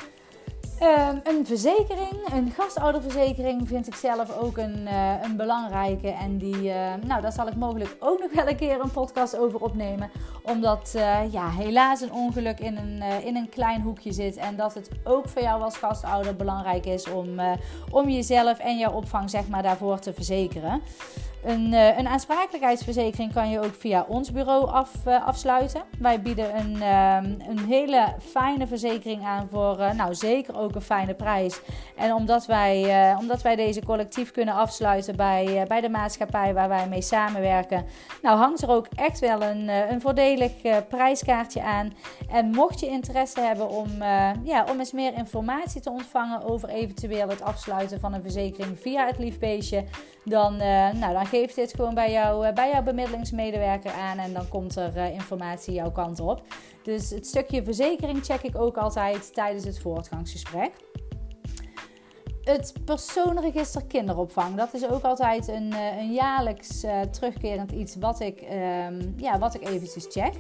Um, 0.81 1.21
een 1.23 1.45
verzekering, 1.45 2.33
een 2.33 2.51
gastouderverzekering, 2.51 3.67
vind 3.67 3.87
ik 3.87 3.95
zelf 3.95 4.37
ook 4.37 4.57
een, 4.57 4.77
uh, 4.83 5.13
een 5.23 5.35
belangrijke. 5.35 6.09
En 6.09 6.37
die, 6.37 6.63
uh, 6.63 6.93
nou, 7.05 7.21
daar 7.21 7.31
zal 7.31 7.47
ik 7.47 7.55
mogelijk 7.55 7.95
ook 7.99 8.19
nog 8.19 8.33
wel 8.33 8.47
een 8.47 8.55
keer 8.55 8.79
een 8.79 8.91
podcast 8.91 9.37
over 9.37 9.59
opnemen. 9.59 10.09
Omdat 10.43 10.93
uh, 10.95 11.31
ja, 11.31 11.49
helaas 11.49 12.01
een 12.01 12.13
ongeluk 12.13 12.59
in 12.59 12.77
een, 12.77 13.01
in 13.23 13.35
een 13.35 13.49
klein 13.49 13.81
hoekje 13.81 14.11
zit. 14.11 14.35
En 14.35 14.55
dat 14.55 14.73
het 14.73 14.89
ook 15.03 15.29
voor 15.29 15.41
jou 15.41 15.61
als 15.61 15.77
gastouder 15.77 16.35
belangrijk 16.35 16.85
is 16.85 17.09
om, 17.09 17.39
om 17.91 18.09
jezelf 18.09 18.59
en 18.59 18.77
jouw 18.77 18.91
opvang 18.91 19.29
zeg 19.29 19.47
maar, 19.47 19.63
daarvoor 19.63 19.99
te 19.99 20.13
verzekeren. 20.13 20.81
Een, 21.47 21.73
uh, 21.73 21.97
een 21.97 22.07
aansprakelijkheidsverzekering 22.07 23.33
kan 23.33 23.49
je 23.49 23.59
ook 23.59 23.73
via 23.73 24.05
ons 24.07 24.31
bureau 24.31 24.69
af, 24.69 24.91
uh, 25.07 25.27
afsluiten. 25.27 25.81
Wij 25.99 26.21
bieden 26.21 26.57
een, 26.57 26.75
uh, 26.75 27.47
een 27.47 27.59
hele 27.67 28.05
fijne 28.19 28.67
verzekering 28.67 29.25
aan 29.25 29.47
voor 29.51 29.79
uh, 29.79 29.91
nou, 29.91 30.15
zeker 30.15 30.59
ook 30.59 30.75
een 30.75 30.81
fijne 30.81 31.13
prijs. 31.13 31.59
En 31.95 32.13
omdat 32.13 32.45
wij, 32.45 33.15
omdat 33.19 33.41
wij 33.41 33.55
deze 33.55 33.85
collectief 33.85 34.31
kunnen 34.31 34.53
afsluiten 34.53 35.15
bij, 35.15 35.65
bij 35.67 35.81
de 35.81 35.89
maatschappij 35.89 36.53
waar 36.53 36.69
wij 36.69 36.87
mee 36.87 37.01
samenwerken, 37.01 37.85
nou, 38.21 38.37
hangt 38.37 38.61
er 38.61 38.69
ook 38.69 38.87
echt 38.95 39.19
wel 39.19 39.41
een, 39.41 39.67
een 39.67 40.01
voordelig 40.01 40.51
prijskaartje 40.87 41.61
aan. 41.63 41.93
En 42.31 42.49
mocht 42.49 42.79
je 42.79 42.87
interesse 42.87 43.41
hebben 43.41 43.69
om, 43.69 43.87
ja, 44.43 44.65
om 44.71 44.79
eens 44.79 44.91
meer 44.91 45.13
informatie 45.13 45.81
te 45.81 45.91
ontvangen 45.91 46.43
over 46.43 46.69
eventueel 46.69 47.29
het 47.29 47.41
afsluiten 47.41 47.99
van 47.99 48.13
een 48.13 48.21
verzekering 48.21 48.79
via 48.79 49.05
het 49.05 49.17
Liefbeestje, 49.17 49.83
dan, 50.23 50.57
nou, 50.99 51.13
dan 51.13 51.25
geef 51.25 51.36
dit 51.45 51.73
gewoon 51.73 51.93
bij, 51.93 52.11
jou, 52.11 52.45
eh, 52.45 52.53
bij 52.53 52.69
jouw 52.69 52.83
bemiddelingsmedewerker 52.83 53.91
aan 53.91 54.17
en 54.17 54.33
dan 54.33 54.47
komt 54.47 54.75
er 54.75 54.95
uh, 54.95 55.13
informatie 55.13 55.73
jouw 55.73 55.91
kant 55.91 56.19
op. 56.19 56.41
Dus 56.83 57.09
het 57.09 57.27
stukje 57.27 57.63
verzekering 57.63 58.25
check 58.25 58.41
ik 58.41 58.57
ook 58.57 58.77
altijd 58.77 59.33
tijdens 59.33 59.65
het 59.65 59.79
voortgangsgesprek. 59.79 60.71
Het 62.43 62.73
persoonregister 62.85 63.85
kinderopvang, 63.85 64.55
dat 64.55 64.73
is 64.73 64.87
ook 64.89 65.03
altijd 65.03 65.47
een, 65.47 65.73
uh, 65.73 65.97
een 65.97 66.13
jaarlijks 66.13 66.85
terugkerend 67.11 67.71
iets 67.71 67.95
wat 67.95 68.19
ik, 68.19 68.41
um, 68.41 69.13
ja, 69.17 69.39
wat 69.39 69.55
ik 69.55 69.67
eventjes 69.67 70.05
check. 70.09 70.33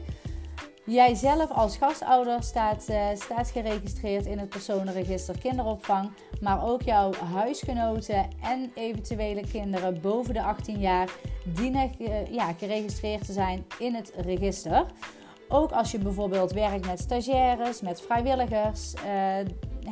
Jij 0.89 1.15
zelf 1.15 1.51
als 1.51 1.77
gastouder 1.77 2.43
staat, 2.43 2.85
uh, 2.89 3.05
staat 3.13 3.49
geregistreerd 3.49 4.25
in 4.25 4.39
het 4.39 4.49
personenregister 4.49 5.37
kinderopvang, 5.39 6.11
maar 6.41 6.65
ook 6.65 6.81
jouw 6.81 7.13
huisgenoten 7.13 8.27
en 8.41 8.71
eventuele 8.75 9.47
kinderen 9.51 10.01
boven 10.01 10.33
de 10.33 10.41
18 10.41 10.79
jaar 10.79 11.09
dienen 11.43 11.91
uh, 11.99 12.25
ja, 12.33 12.53
geregistreerd 12.53 13.25
te 13.25 13.33
zijn 13.33 13.65
in 13.79 13.95
het 13.95 14.13
register. 14.15 14.85
Ook 15.47 15.71
als 15.71 15.91
je 15.91 15.97
bijvoorbeeld 15.97 16.51
werkt 16.51 16.85
met 16.85 16.99
stagiaires, 16.99 17.81
met 17.81 18.01
vrijwilligers, 18.01 18.93
uh, 18.93 19.01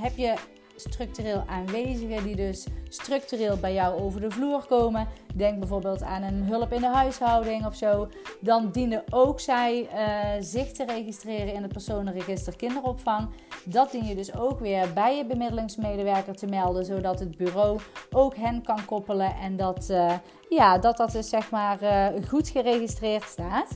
heb 0.02 0.18
je 0.18 0.34
structureel 0.76 1.44
aanwezigen 1.48 2.24
die 2.24 2.36
dus 2.36 2.68
structureel 2.90 3.58
bij 3.58 3.74
jou 3.74 4.02
over 4.02 4.22
de 4.22 4.32
vloer 4.32 4.66
komen. 4.66 5.08
Denk 5.34 5.60
bijvoorbeeld 5.60 6.04
aan 6.04 6.22
een 6.22 6.44
hulp 6.44 6.72
in 6.72 6.82
de 6.82 6.88
huishouding 6.88 7.66
of 7.66 7.76
zo. 7.76 8.08
Dan 8.40 8.72
dienen 8.72 9.04
ook 9.10 9.40
zij 9.40 9.90
uh, 9.94 10.44
zich 10.44 10.72
te 10.72 10.86
registreren 10.86 11.54
in 11.54 11.62
het 11.62 11.72
personenregister 11.72 12.56
kinderopvang. 12.56 13.30
Dat 13.64 13.92
dien 13.92 14.06
je 14.06 14.16
dus 14.16 14.36
ook 14.36 14.60
weer 14.60 14.94
bij 14.94 15.18
je 15.18 15.26
bemiddelingsmedewerker 15.26 16.36
te 16.36 16.48
melden, 16.48 16.86
zodat 16.86 17.20
het 17.20 17.38
bureau 17.38 17.80
ook 18.12 18.36
hen 18.36 18.64
kan 18.64 18.86
koppelen 18.86 19.36
en 19.36 19.58
dat 19.58 19.88
uh, 19.92 20.14
ja, 20.50 20.78
dat, 20.78 20.98
dat 20.98 21.12
dus 21.12 21.30
zeg 21.30 21.52
maar 21.52 21.84
uh, 21.84 22.28
goed 22.28 22.50
geregistreerd 22.50 23.24
staat. 23.24 23.68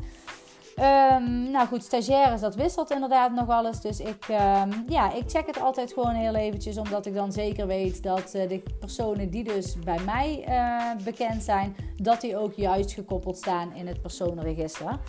Um, 0.82 1.52
nou 1.52 1.68
goed, 1.68 1.84
stagiaires, 1.84 2.42
dat 2.42 2.56
wisselt 2.56 2.92
inderdaad 2.92 3.32
nog 3.32 3.64
eens. 3.66 3.82
Dus 3.82 4.00
ik, 4.00 4.28
um, 4.30 4.84
ja, 4.88 5.14
ik 5.14 5.24
check 5.30 5.46
het 5.46 5.62
altijd 5.62 5.94
gewoon 5.94 6.14
heel 6.14 6.36
eventjes. 6.36 6.78
Omdat 6.78 7.06
ik 7.06 7.14
dan 7.14 7.32
zeker 7.32 7.68
weet 7.68 8.04
dat 8.04 8.36
uh, 8.36 8.50
de 8.50 8.64
personen 8.80 9.30
die 9.30 9.44
dus 9.44 9.80
bij 9.80 10.00
mij 10.06 10.46
uh, 10.48 11.04
bekend 11.04 11.44
zijn... 11.44 11.76
dat 11.96 12.22
die 12.22 12.38
ook 12.38 12.54
juist 12.54 12.92
gekoppeld 12.92 13.38
staan 13.38 13.74
in 13.74 13.88
het 13.88 14.02
personenregister. 14.02 15.00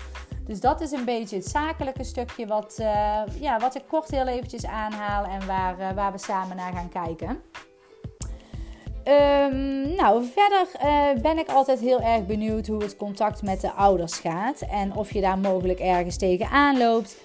Dus 0.47 0.61
dat 0.61 0.81
is 0.81 0.91
een 0.91 1.05
beetje 1.05 1.37
het 1.37 1.47
zakelijke 1.47 2.05
stukje 2.05 2.47
wat, 2.47 2.77
uh, 2.81 3.23
ja, 3.41 3.59
wat 3.59 3.75
ik 3.75 3.83
kort 3.89 4.11
heel 4.11 4.27
eventjes 4.27 4.67
aanhaal... 4.67 5.25
en 5.25 5.47
waar, 5.47 5.95
waar 5.95 6.12
we 6.12 6.19
samen 6.19 6.57
naar 6.57 6.73
gaan 6.73 6.89
kijken. 6.89 7.43
Um, 9.11 9.95
nou, 9.95 10.25
verder 10.25 10.67
uh, 10.85 11.23
ben 11.23 11.38
ik 11.38 11.49
altijd 11.49 11.81
heel 11.81 12.00
erg 12.00 12.26
benieuwd 12.26 12.67
hoe 12.67 12.83
het 12.83 12.97
contact 12.97 13.43
met 13.43 13.61
de 13.61 13.73
ouders 13.73 14.19
gaat 14.19 14.61
en 14.61 14.95
of 14.95 15.12
je 15.12 15.21
daar 15.21 15.38
mogelijk 15.38 15.79
ergens 15.79 16.17
tegenaan 16.17 16.79
loopt. 16.79 17.17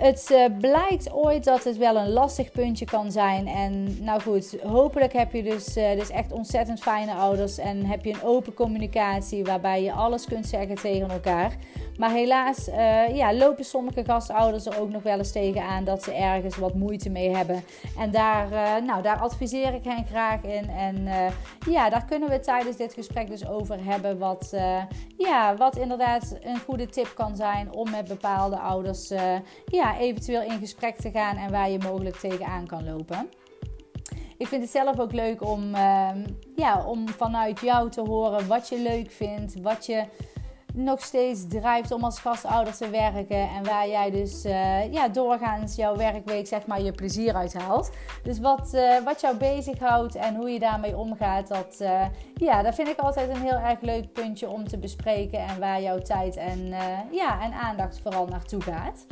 Het 0.00 0.30
uh, 0.32 0.44
blijkt 0.58 1.12
ooit 1.12 1.44
dat 1.44 1.64
het 1.64 1.76
wel 1.76 1.96
een 1.96 2.12
lastig 2.12 2.50
puntje 2.50 2.84
kan 2.84 3.12
zijn. 3.12 3.46
En 3.46 4.04
nou 4.04 4.20
goed, 4.20 4.56
hopelijk 4.62 5.12
heb 5.12 5.32
je 5.32 5.42
dus, 5.42 5.76
uh, 5.76 5.92
dus 5.98 6.10
echt 6.10 6.32
ontzettend 6.32 6.80
fijne 6.80 7.14
ouders. 7.14 7.58
En 7.58 7.84
heb 7.84 8.04
je 8.04 8.12
een 8.12 8.22
open 8.22 8.54
communicatie 8.54 9.44
waarbij 9.44 9.82
je 9.82 9.92
alles 9.92 10.24
kunt 10.26 10.46
zeggen 10.46 10.74
tegen 10.74 11.10
elkaar. 11.10 11.56
Maar 11.96 12.10
helaas 12.10 12.68
uh, 12.68 13.16
ja, 13.16 13.34
lopen 13.34 13.64
sommige 13.64 14.04
gastouders 14.04 14.66
er 14.66 14.80
ook 14.80 14.90
nog 14.90 15.02
wel 15.02 15.18
eens 15.18 15.32
tegen 15.32 15.62
aan 15.62 15.84
dat 15.84 16.02
ze 16.02 16.12
ergens 16.14 16.56
wat 16.56 16.74
moeite 16.74 17.10
mee 17.10 17.36
hebben. 17.36 17.62
En 17.98 18.10
daar, 18.10 18.48
nou, 18.82 19.02
daar 19.02 19.18
adviseer 19.18 19.74
ik 19.74 19.84
hen 19.84 20.06
graag 20.06 20.42
in. 20.42 20.70
En 20.70 21.08
ja, 21.70 21.90
daar 21.90 22.04
kunnen 22.04 22.28
we 22.28 22.40
tijdens 22.40 22.76
dit 22.76 22.94
gesprek 22.94 23.28
dus 23.28 23.48
over 23.48 23.84
hebben. 23.84 24.18
Wat, 24.18 24.54
ja, 25.16 25.56
wat 25.56 25.76
inderdaad 25.76 26.36
een 26.42 26.60
goede 26.60 26.86
tip 26.86 27.12
kan 27.14 27.36
zijn 27.36 27.72
om 27.72 27.90
met 27.90 28.08
bepaalde 28.08 28.58
ouders 28.58 29.12
eventueel 29.98 30.42
in 30.42 30.58
gesprek 30.58 30.96
te 30.96 31.10
gaan 31.10 31.36
en 31.36 31.50
waar 31.50 31.70
je 31.70 31.78
mogelijk 31.78 32.16
tegenaan 32.16 32.66
kan 32.66 32.84
lopen. 32.84 33.28
Ik 34.36 34.46
vind 34.46 34.62
het 34.62 34.70
zelf 34.70 34.98
ook 34.98 35.12
leuk 35.12 35.48
om, 35.48 35.74
uh, 35.74 36.10
ja, 36.56 36.84
om 36.86 37.08
vanuit 37.08 37.60
jou 37.60 37.90
te 37.90 38.00
horen 38.00 38.46
wat 38.46 38.68
je 38.68 38.78
leuk 38.78 39.10
vindt, 39.10 39.60
wat 39.60 39.86
je 39.86 40.04
nog 40.74 41.02
steeds 41.02 41.46
drijft 41.48 41.90
om 41.90 42.04
als 42.04 42.20
gastouder 42.20 42.76
te 42.76 42.90
werken 42.90 43.48
en 43.48 43.64
waar 43.64 43.88
jij 43.88 44.10
dus 44.10 44.44
uh, 44.44 44.92
ja, 44.92 45.08
doorgaans 45.08 45.76
jouw 45.76 45.96
werkweek 45.96 46.46
zeg 46.46 46.66
maar 46.66 46.80
je 46.82 46.92
plezier 46.92 47.34
uit 47.34 47.54
haalt. 47.54 47.90
Dus 48.22 48.38
wat, 48.38 48.70
uh, 48.74 48.98
wat 49.04 49.20
jou 49.20 49.36
bezighoudt 49.36 50.14
en 50.14 50.34
hoe 50.34 50.50
je 50.50 50.58
daarmee 50.58 50.96
omgaat, 50.96 51.48
dat, 51.48 51.78
uh, 51.82 52.02
ja, 52.34 52.62
dat 52.62 52.74
vind 52.74 52.88
ik 52.88 52.98
altijd 52.98 53.28
een 53.28 53.42
heel 53.42 53.58
erg 53.58 53.80
leuk 53.80 54.12
puntje 54.12 54.48
om 54.48 54.68
te 54.68 54.78
bespreken 54.78 55.38
en 55.38 55.60
waar 55.60 55.82
jouw 55.82 55.98
tijd 55.98 56.36
en, 56.36 56.68
ja, 57.10 57.42
en 57.42 57.52
aandacht 57.52 58.00
vooral 58.00 58.26
naartoe 58.26 58.62
gaat. 58.62 59.06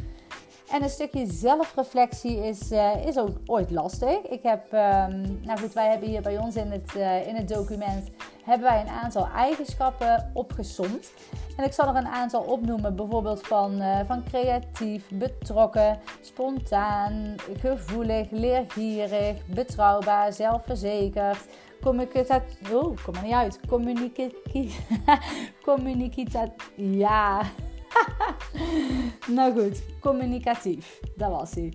En 0.70 0.82
een 0.82 0.90
stukje 0.90 1.26
zelfreflectie 1.26 2.46
is, 2.46 2.72
uh, 2.72 3.06
is 3.06 3.18
ook 3.18 3.36
ooit 3.46 3.70
lastig. 3.70 4.18
Ik 4.22 4.42
heb, 4.42 4.64
um, 4.72 5.40
nou 5.42 5.58
goed, 5.60 5.72
wij 5.72 5.88
hebben 5.90 6.08
hier 6.08 6.22
bij 6.22 6.38
ons 6.38 6.56
in 6.56 6.70
het, 6.70 6.94
uh, 6.96 7.26
in 7.26 7.34
het 7.34 7.48
document 7.48 8.08
hebben 8.44 8.68
wij 8.68 8.80
een 8.80 8.88
aantal 8.88 9.28
eigenschappen 9.36 10.30
opgesomd. 10.34 11.12
En 11.56 11.64
ik 11.64 11.72
zal 11.72 11.88
er 11.88 11.94
een 11.94 12.08
aantal 12.08 12.42
opnoemen, 12.42 12.96
bijvoorbeeld 12.96 13.46
van, 13.46 13.82
uh, 13.82 14.00
van 14.06 14.24
creatief, 14.24 15.08
betrokken, 15.12 15.98
spontaan, 16.20 17.34
gevoelig, 17.60 18.30
leergierig, 18.30 19.46
betrouwbaar, 19.46 20.32
zelfverzekerd, 20.32 21.46
communicatief. 21.82 22.72
Oh, 22.72 22.96
kom 23.04 23.14
er 23.14 23.22
niet 23.22 23.32
uit. 23.32 23.60
Communicatief. 23.68 24.80
communicatief. 25.64 26.70
Ja. 26.76 27.40
nou 29.36 29.52
goed, 29.52 29.82
communicatief. 30.00 31.00
Dat 31.16 31.30
was 31.30 31.54
hij. 31.54 31.72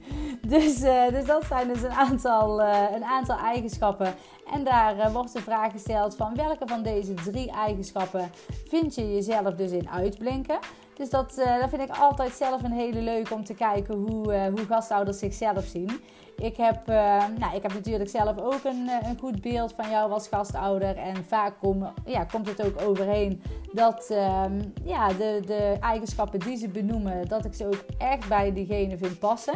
Dus, 0.47 0.81
uh, 0.81 1.07
dus 1.07 1.25
dat 1.25 1.45
zijn 1.45 1.67
dus 1.67 1.81
een 1.81 1.91
aantal, 1.91 2.61
uh, 2.61 2.83
een 2.95 3.03
aantal 3.03 3.37
eigenschappen. 3.37 4.15
En 4.53 4.63
daar 4.63 4.97
uh, 4.97 5.13
wordt 5.13 5.33
de 5.33 5.41
vraag 5.41 5.71
gesteld 5.71 6.15
van 6.15 6.35
welke 6.35 6.67
van 6.67 6.83
deze 6.83 7.13
drie 7.13 7.51
eigenschappen 7.51 8.31
vind 8.67 8.95
je 8.95 9.13
jezelf 9.13 9.53
dus 9.53 9.71
in 9.71 9.89
uitblinken. 9.89 10.59
Dus 10.93 11.09
dat, 11.09 11.33
dat 11.35 11.69
vind 11.69 11.81
ik 11.81 11.97
altijd 11.97 12.33
zelf 12.33 12.63
een 12.63 12.71
hele 12.71 13.01
leuk 13.01 13.31
om 13.31 13.43
te 13.43 13.53
kijken 13.53 13.95
hoe, 13.95 14.49
hoe 14.49 14.65
gastouders 14.67 15.19
zichzelf 15.19 15.65
zien. 15.65 16.01
Ik 16.37 16.57
heb, 16.57 16.89
uh, 16.89 16.95
nou, 17.39 17.55
ik 17.55 17.61
heb 17.61 17.73
natuurlijk 17.73 18.09
zelf 18.09 18.37
ook 18.37 18.63
een, 18.63 18.89
eh, 18.89 19.09
een 19.09 19.19
goed 19.19 19.41
beeld 19.41 19.73
van 19.73 19.89
jou 19.89 20.11
als 20.11 20.27
gastouder. 20.27 20.97
En 20.97 21.25
vaak 21.25 21.53
ja, 22.05 22.23
komt 22.23 22.47
het 22.47 22.65
ook 22.65 22.81
overheen 22.81 23.41
dat 23.71 24.09
um, 24.11 24.73
ja, 24.83 25.07
de, 25.07 25.41
de 25.45 25.77
eigenschappen 25.79 26.39
die 26.39 26.57
ze 26.57 26.67
benoemen, 26.67 27.27
dat 27.27 27.45
ik 27.45 27.53
ze 27.53 27.65
ook 27.65 27.85
echt 27.97 28.27
bij 28.27 28.53
diegene 28.53 28.97
vind 28.97 29.19
passen. 29.19 29.53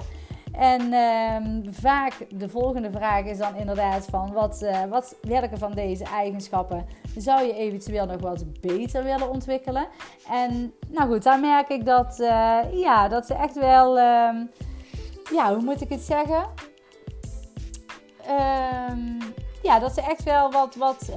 En 0.52 0.94
um, 0.94 1.74
vaak 1.74 2.14
de 2.30 2.50
volgende 2.50 2.92
vraag 2.92 3.26
is 3.26 3.38
dan 3.38 3.56
inderdaad 3.56 4.06
van 4.06 4.34
wat, 4.34 4.62
uh, 4.64 4.84
wat, 4.84 5.16
welke 5.22 5.58
van 5.58 5.72
deze 5.72 6.04
eigenschappen 6.04 6.86
zou 7.18 7.46
je 7.46 7.54
eventueel 7.54 8.06
nog 8.06 8.22
wat 8.22 8.62
beter 8.62 9.04
willen 9.04 9.30
ontwikkelen? 9.30 9.88
En 10.30 10.74
nou 10.88 11.10
goed, 11.10 11.24
daar 11.24 11.40
merk 11.40 11.70
ik 11.70 11.86
dat, 11.86 12.20
uh, 12.20 12.60
ja, 12.74 13.08
dat 13.08 13.26
ze 13.26 13.34
echt 13.34 13.56
wel, 13.56 14.00
um, 14.00 14.50
ja, 15.32 15.54
hoe 15.54 15.64
moet 15.64 15.82
ik 15.82 15.90
het 15.90 16.02
zeggen? 16.02 16.46
um, 18.30 19.18
ja, 19.62 19.80
dat 19.80 19.94
ze 19.94 20.02
echt 20.02 20.24
wel 20.24 20.52
wat, 20.52 20.76
wat 20.76 21.10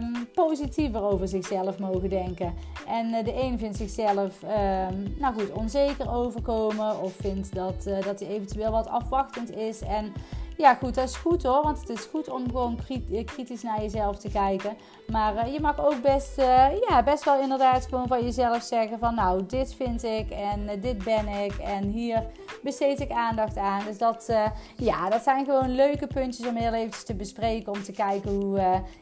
um, 0.00 0.28
positiever 0.34 1.02
over 1.02 1.28
zichzelf 1.28 1.78
mogen 1.78 2.08
denken. 2.08 2.54
En 2.88 3.06
uh, 3.06 3.24
de 3.24 3.42
een 3.42 3.58
vindt 3.58 3.76
zichzelf, 3.76 4.42
nou 5.18 5.34
goed, 5.34 5.50
onzeker 5.52 6.10
overkomen. 6.10 7.02
Of 7.02 7.12
vindt 7.20 7.54
dat, 7.54 7.86
uh, 7.86 8.02
dat 8.02 8.20
hij 8.20 8.28
eventueel 8.28 8.70
wat 8.70 8.88
afwachtend 8.88 9.56
is. 9.56 9.80
En 9.80 10.12
ja, 10.58 10.74
goed, 10.74 10.94
dat 10.94 11.08
is 11.08 11.16
goed 11.16 11.42
hoor. 11.42 11.62
Want 11.62 11.80
het 11.80 11.88
is 11.88 12.04
goed 12.04 12.28
om 12.28 12.44
gewoon 12.46 12.78
eh, 12.88 13.24
kritisch 13.24 13.62
naar 13.62 13.82
jezelf 13.82 14.18
te 14.18 14.28
kijken. 14.28 14.76
Maar 15.06 15.34
uh, 15.34 15.52
je 15.52 15.60
mag 15.60 15.86
ook 15.86 16.02
best, 16.02 16.38
uh, 16.38 16.66
ja, 16.88 17.02
best 17.02 17.24
wel 17.24 17.40
inderdaad 17.40 17.86
gewoon 17.86 18.06
van 18.06 18.24
jezelf 18.24 18.62
zeggen 18.62 18.98
van 18.98 19.14
nou, 19.14 19.46
dit 19.46 19.74
vind 19.74 20.04
ik 20.04 20.30
en 20.30 20.80
dit 20.80 21.04
ben 21.04 21.28
ik 21.28 21.52
en 21.58 21.84
hier 21.84 22.26
besteed 22.62 23.00
ik 23.00 23.10
aandacht 23.10 23.56
aan. 23.56 23.84
Dus 23.84 23.98
dat, 23.98 24.32
ja, 24.76 25.08
dat 25.08 25.22
zijn 25.22 25.44
gewoon 25.44 25.74
leuke 25.74 26.06
puntjes 26.06 26.46
om 26.46 26.56
heel 26.56 26.72
eventjes 26.72 27.04
te 27.04 27.14
bespreken. 27.14 27.72
Om 27.72 27.82
te 27.82 27.92
kijken 27.92 28.30
hoe, 28.30 28.58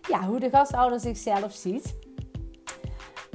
ja, 0.09 0.23
hoe 0.27 0.41
de 0.41 0.51
gastouder 0.51 1.01
zichzelf 1.01 1.53
ziet. 1.53 2.06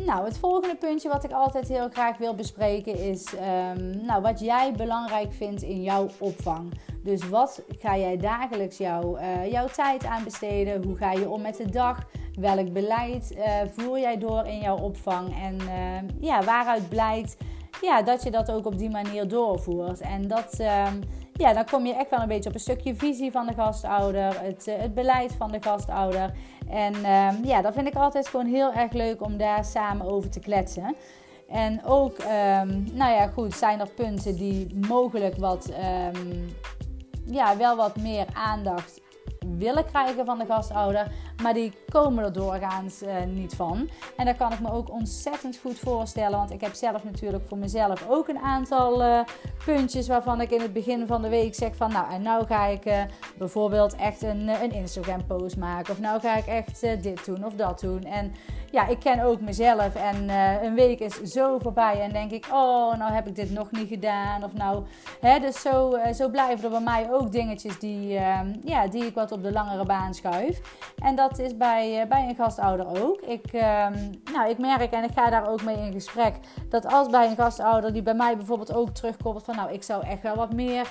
Nou, 0.06 0.26
het 0.26 0.38
volgende 0.38 0.76
puntje 0.76 1.10
wat 1.10 1.24
ik 1.24 1.32
altijd 1.32 1.68
heel 1.68 1.90
graag 1.90 2.18
wil 2.18 2.36
bespreken 2.36 2.96
is 2.96 3.36
ehm, 3.36 4.06
nou, 4.06 4.22
wat 4.22 4.40
jij 4.40 4.74
belangrijk 4.74 5.34
vindt 5.34 5.62
in 5.62 5.82
jouw 5.82 6.08
opvang. 6.20 6.74
Dus 7.04 7.30
wat 7.30 7.62
ga 7.80 7.98
jij 7.98 8.18
dagelijks 8.18 8.78
jouw, 8.78 9.18
uh, 9.18 9.52
jouw 9.52 9.68
tijd 9.68 10.06
aan 10.06 10.24
besteden? 10.24 10.84
Hoe 10.84 10.96
ga 10.96 11.12
je 11.12 11.30
om 11.30 11.42
met 11.42 11.58
de 11.58 11.70
dag? 11.70 11.98
Welk 12.40 12.74
beleid 12.74 13.34
uh, 13.38 13.46
voer 13.76 14.00
jij 14.00 14.18
door 14.18 14.46
in 14.46 14.60
jouw 14.60 14.78
opvang? 14.78 15.36
En 15.42 15.56
uh, 15.56 16.10
ja, 16.20 16.44
waaruit 16.44 16.90
blijkt 16.90 17.38
ja, 17.82 18.02
dat 18.02 18.24
je 18.24 18.32
dat 18.32 18.52
ook 18.52 18.66
op 18.66 18.78
die 18.78 18.90
manier 18.90 19.28
doorvoert. 19.28 20.02
En 20.02 20.28
dat, 20.28 20.60
ehm, 20.60 21.02
ja, 21.42 21.54
dan 21.54 21.66
kom 21.66 21.86
je 21.86 21.96
echt 21.96 22.10
wel 22.10 22.20
een 22.20 22.28
beetje 22.28 22.50
op 22.50 22.56
een 22.56 22.62
stukje 22.62 22.96
visie 22.96 23.32
van 23.32 23.48
de 23.48 23.54
gastouder, 23.54 24.42
het, 24.42 24.68
eh, 24.68 24.78
het 24.78 24.94
beleid 24.94 25.34
van 25.38 25.52
de 25.52 25.62
gastouder. 25.62 26.34
En 26.70 26.94
uh, 26.96 27.30
ja, 27.44 27.62
dat 27.62 27.74
vind 27.74 27.88
ik 27.88 27.96
altijd 27.96 28.28
gewoon 28.28 28.46
heel 28.46 28.74
erg 28.74 28.92
leuk 28.92 29.22
om 29.22 29.38
daar 29.38 29.66
samen 29.66 30.06
over 30.06 30.30
te 30.30 30.40
kletsen. 30.40 30.96
En 31.50 31.86
ook, 31.86 32.18
um, 32.18 32.88
nou 32.94 33.14
ja, 33.14 33.28
goed, 33.28 33.54
zijn 33.56 33.80
er 33.80 33.90
punten 33.90 34.36
die 34.36 34.80
mogelijk 34.88 35.38
wat, 35.38 35.72
um, 36.16 36.56
ja, 37.26 37.58
wel 37.58 37.76
wat 37.76 37.96
meer 37.96 38.26
aandacht 38.34 39.02
willen 39.58 39.86
krijgen 39.86 40.26
van 40.26 40.38
de 40.38 40.46
gastouder, 40.46 41.12
maar 41.42 41.54
die 41.54 41.74
komen 41.90 42.24
er 42.24 42.34
doorgaans 42.34 43.04
uh, 43.04 43.10
niet 43.28 43.56
van. 43.56 43.90
En 44.18 44.26
dat 44.26 44.38
kan 44.38 44.52
ik 44.52 44.60
me 44.60 44.72
ook 44.72 44.92
ontzettend 44.92 45.58
goed 45.58 45.80
voorstellen, 45.80 46.38
want 46.38 46.52
ik 46.52 46.62
heb 46.62 46.74
zelf 46.74 47.04
natuurlijk 47.04 47.44
voor 47.48 47.58
mezelf 47.58 48.06
ook 48.10 48.28
een 48.28 48.40
aantal 48.40 49.02
uh, 49.02 49.20
puntjes 49.66 50.08
waarvan 50.08 50.42
ik 50.42 50.52
in 50.52 50.62
het 50.62 50.74
begin 50.74 51.08
van 51.08 51.22
de 51.22 51.30
week 51.30 51.56
zeg 51.56 51.76
van, 51.76 51.92
nou 51.92 52.12
en 52.12 52.22
nou 52.22 52.46
ga 52.46 52.66
ik 52.66 52.86
uh, 52.86 53.02
bijvoorbeeld 53.38 53.96
echt 53.96 54.22
een, 54.22 54.48
een 54.48 54.72
Instagram 54.72 55.26
post 55.26 55.58
maken, 55.58 55.94
of 55.94 56.00
nou 56.00 56.20
ga 56.20 56.36
ik 56.36 56.46
echt 56.46 56.82
dit 56.82 57.26
doen 57.26 57.46
of 57.46 57.54
dat 57.54 57.80
doen. 57.80 58.04
En 58.04 58.34
ja, 58.72 58.88
ik 58.88 59.00
ken 59.00 59.24
ook 59.24 59.42
mezelf 59.42 59.96
en 59.96 60.30
een 60.66 60.76
week 60.76 61.00
is 61.00 61.22
zo 61.22 61.58
voorbij 61.58 62.02
en 62.02 62.12
denk 62.12 62.32
ik, 62.32 62.46
oh, 62.52 62.98
nou 62.98 63.12
heb 63.12 63.28
ik 63.28 63.36
dit 63.36 63.52
nog 63.52 63.72
niet 63.72 63.88
gedaan. 63.88 64.44
Of 64.44 64.54
nou, 64.54 64.84
hè, 65.22 65.40
dus 65.40 65.62
zo, 65.62 65.98
zo 66.14 66.30
blijven 66.30 66.64
er 66.64 66.70
bij 66.70 66.80
mij 66.80 67.08
ook 67.12 67.32
dingetjes 67.32 67.80
die, 67.80 68.08
ja, 68.64 68.88
die 68.90 69.06
ik 69.06 69.14
wat 69.14 69.32
op 69.32 69.44
de 69.44 69.52
langere 69.52 69.86
baan 69.86 70.14
schuif. 70.14 70.62
En 71.04 71.16
dat 71.16 71.31
is 71.40 71.58
bij, 71.58 72.06
bij 72.10 72.30
een 72.30 72.36
gastouder 72.36 73.04
ook. 73.04 73.22
Ik, 73.22 73.52
nou, 74.34 74.50
ik 74.50 74.58
merk 74.58 74.92
en 74.92 75.04
ik 75.04 75.12
ga 75.16 75.30
daar 75.30 75.50
ook 75.50 75.64
mee 75.64 75.78
in 75.78 75.92
gesprek 75.92 76.36
dat 76.70 76.86
als 76.86 77.10
bij 77.10 77.30
een 77.30 77.36
gastouder 77.36 77.94
die 77.94 78.02
bij 78.02 78.14
mij 78.14 78.38
bijvoorbeeld 78.38 78.74
ook 78.74 78.90
terugkomt 78.90 79.44
van, 79.44 79.56
nou, 79.56 79.72
ik 79.72 79.84
zou 79.84 80.06
echt 80.06 80.22
wel 80.22 80.36
wat 80.36 80.54
meer 80.54 80.88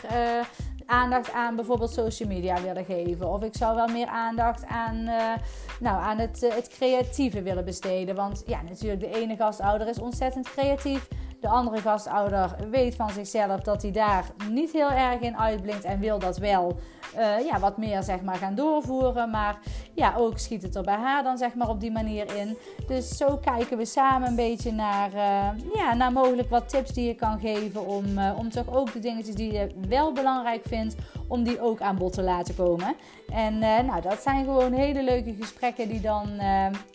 aandacht 0.90 1.32
aan 1.32 1.56
bijvoorbeeld 1.56 1.92
social 1.92 2.28
media 2.28 2.62
willen 2.62 2.84
geven. 2.84 3.32
Of 3.32 3.42
ik 3.42 3.56
zou 3.56 3.76
wel 3.76 3.88
meer 3.88 4.06
aandacht 4.06 4.66
aan, 4.66 4.96
uh, 4.96 5.32
nou, 5.80 6.02
aan 6.02 6.18
het, 6.18 6.46
het 6.54 6.68
creatieve 6.68 7.42
willen 7.42 7.64
besteden. 7.64 8.14
Want 8.14 8.42
ja, 8.46 8.62
natuurlijk, 8.62 9.00
de 9.00 9.20
ene 9.20 9.36
gastouder 9.36 9.88
is 9.88 9.98
ontzettend 9.98 10.50
creatief. 10.50 11.08
De 11.40 11.48
andere 11.48 11.80
gastouder 11.80 12.56
weet 12.70 12.94
van 12.94 13.10
zichzelf 13.10 13.60
dat 13.60 13.82
hij 13.82 13.90
daar 13.90 14.24
niet 14.48 14.72
heel 14.72 14.90
erg 14.90 15.20
in 15.20 15.38
uitblinkt 15.38 15.84
en 15.84 16.00
wil 16.00 16.18
dat 16.18 16.38
wel 16.38 16.78
uh, 17.16 17.46
ja, 17.46 17.58
wat 17.58 17.76
meer 17.76 18.02
zeg 18.02 18.20
maar, 18.22 18.36
gaan 18.36 18.54
doorvoeren. 18.54 19.30
Maar 19.30 19.58
ja, 19.94 20.14
ook 20.16 20.38
schiet 20.38 20.62
het 20.62 20.76
er 20.76 20.82
bij 20.82 20.94
haar 20.96 21.22
dan 21.22 21.38
zeg 21.38 21.54
maar, 21.54 21.68
op 21.68 21.80
die 21.80 21.90
manier 21.90 22.36
in. 22.36 22.56
Dus 22.86 23.16
zo 23.16 23.36
kijken 23.36 23.78
we 23.78 23.84
samen 23.84 24.28
een 24.28 24.36
beetje 24.36 24.72
naar, 24.72 25.14
uh, 25.14 25.74
ja, 25.74 25.94
naar 25.94 26.12
mogelijk 26.12 26.50
wat 26.50 26.68
tips 26.68 26.92
die 26.92 27.06
je 27.06 27.14
kan 27.14 27.40
geven. 27.40 27.86
Om, 27.86 28.18
uh, 28.18 28.32
om 28.38 28.50
toch 28.50 28.74
ook 28.74 28.92
de 28.92 28.98
dingetjes 28.98 29.34
die 29.34 29.52
je 29.52 29.68
wel 29.88 30.12
belangrijk 30.12 30.62
vindt, 30.66 30.94
om 31.30 31.42
die 31.42 31.60
ook 31.60 31.80
aan 31.80 31.96
bod 31.96 32.12
te 32.12 32.22
laten 32.22 32.56
komen. 32.56 32.94
En 33.32 33.58
nou, 33.58 34.00
dat 34.00 34.22
zijn 34.22 34.44
gewoon 34.44 34.72
hele 34.72 35.02
leuke 35.02 35.34
gesprekken 35.40 35.88
die 35.88 36.00
dan, 36.00 36.28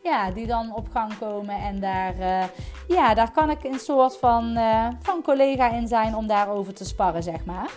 ja, 0.03 0.31
die 0.31 0.47
dan 0.47 0.75
op 0.75 0.87
gang 0.91 1.17
komen. 1.17 1.55
En 1.55 1.79
daar, 1.79 2.15
ja, 2.87 3.13
daar 3.13 3.31
kan 3.31 3.49
ik 3.49 3.63
een 3.63 3.79
soort 3.79 4.17
van, 4.17 4.57
van 5.01 5.21
collega 5.21 5.71
in 5.71 5.87
zijn 5.87 6.15
om 6.15 6.27
daarover 6.27 6.73
te 6.73 6.85
sparren, 6.85 7.23
zeg 7.23 7.45
maar. 7.45 7.69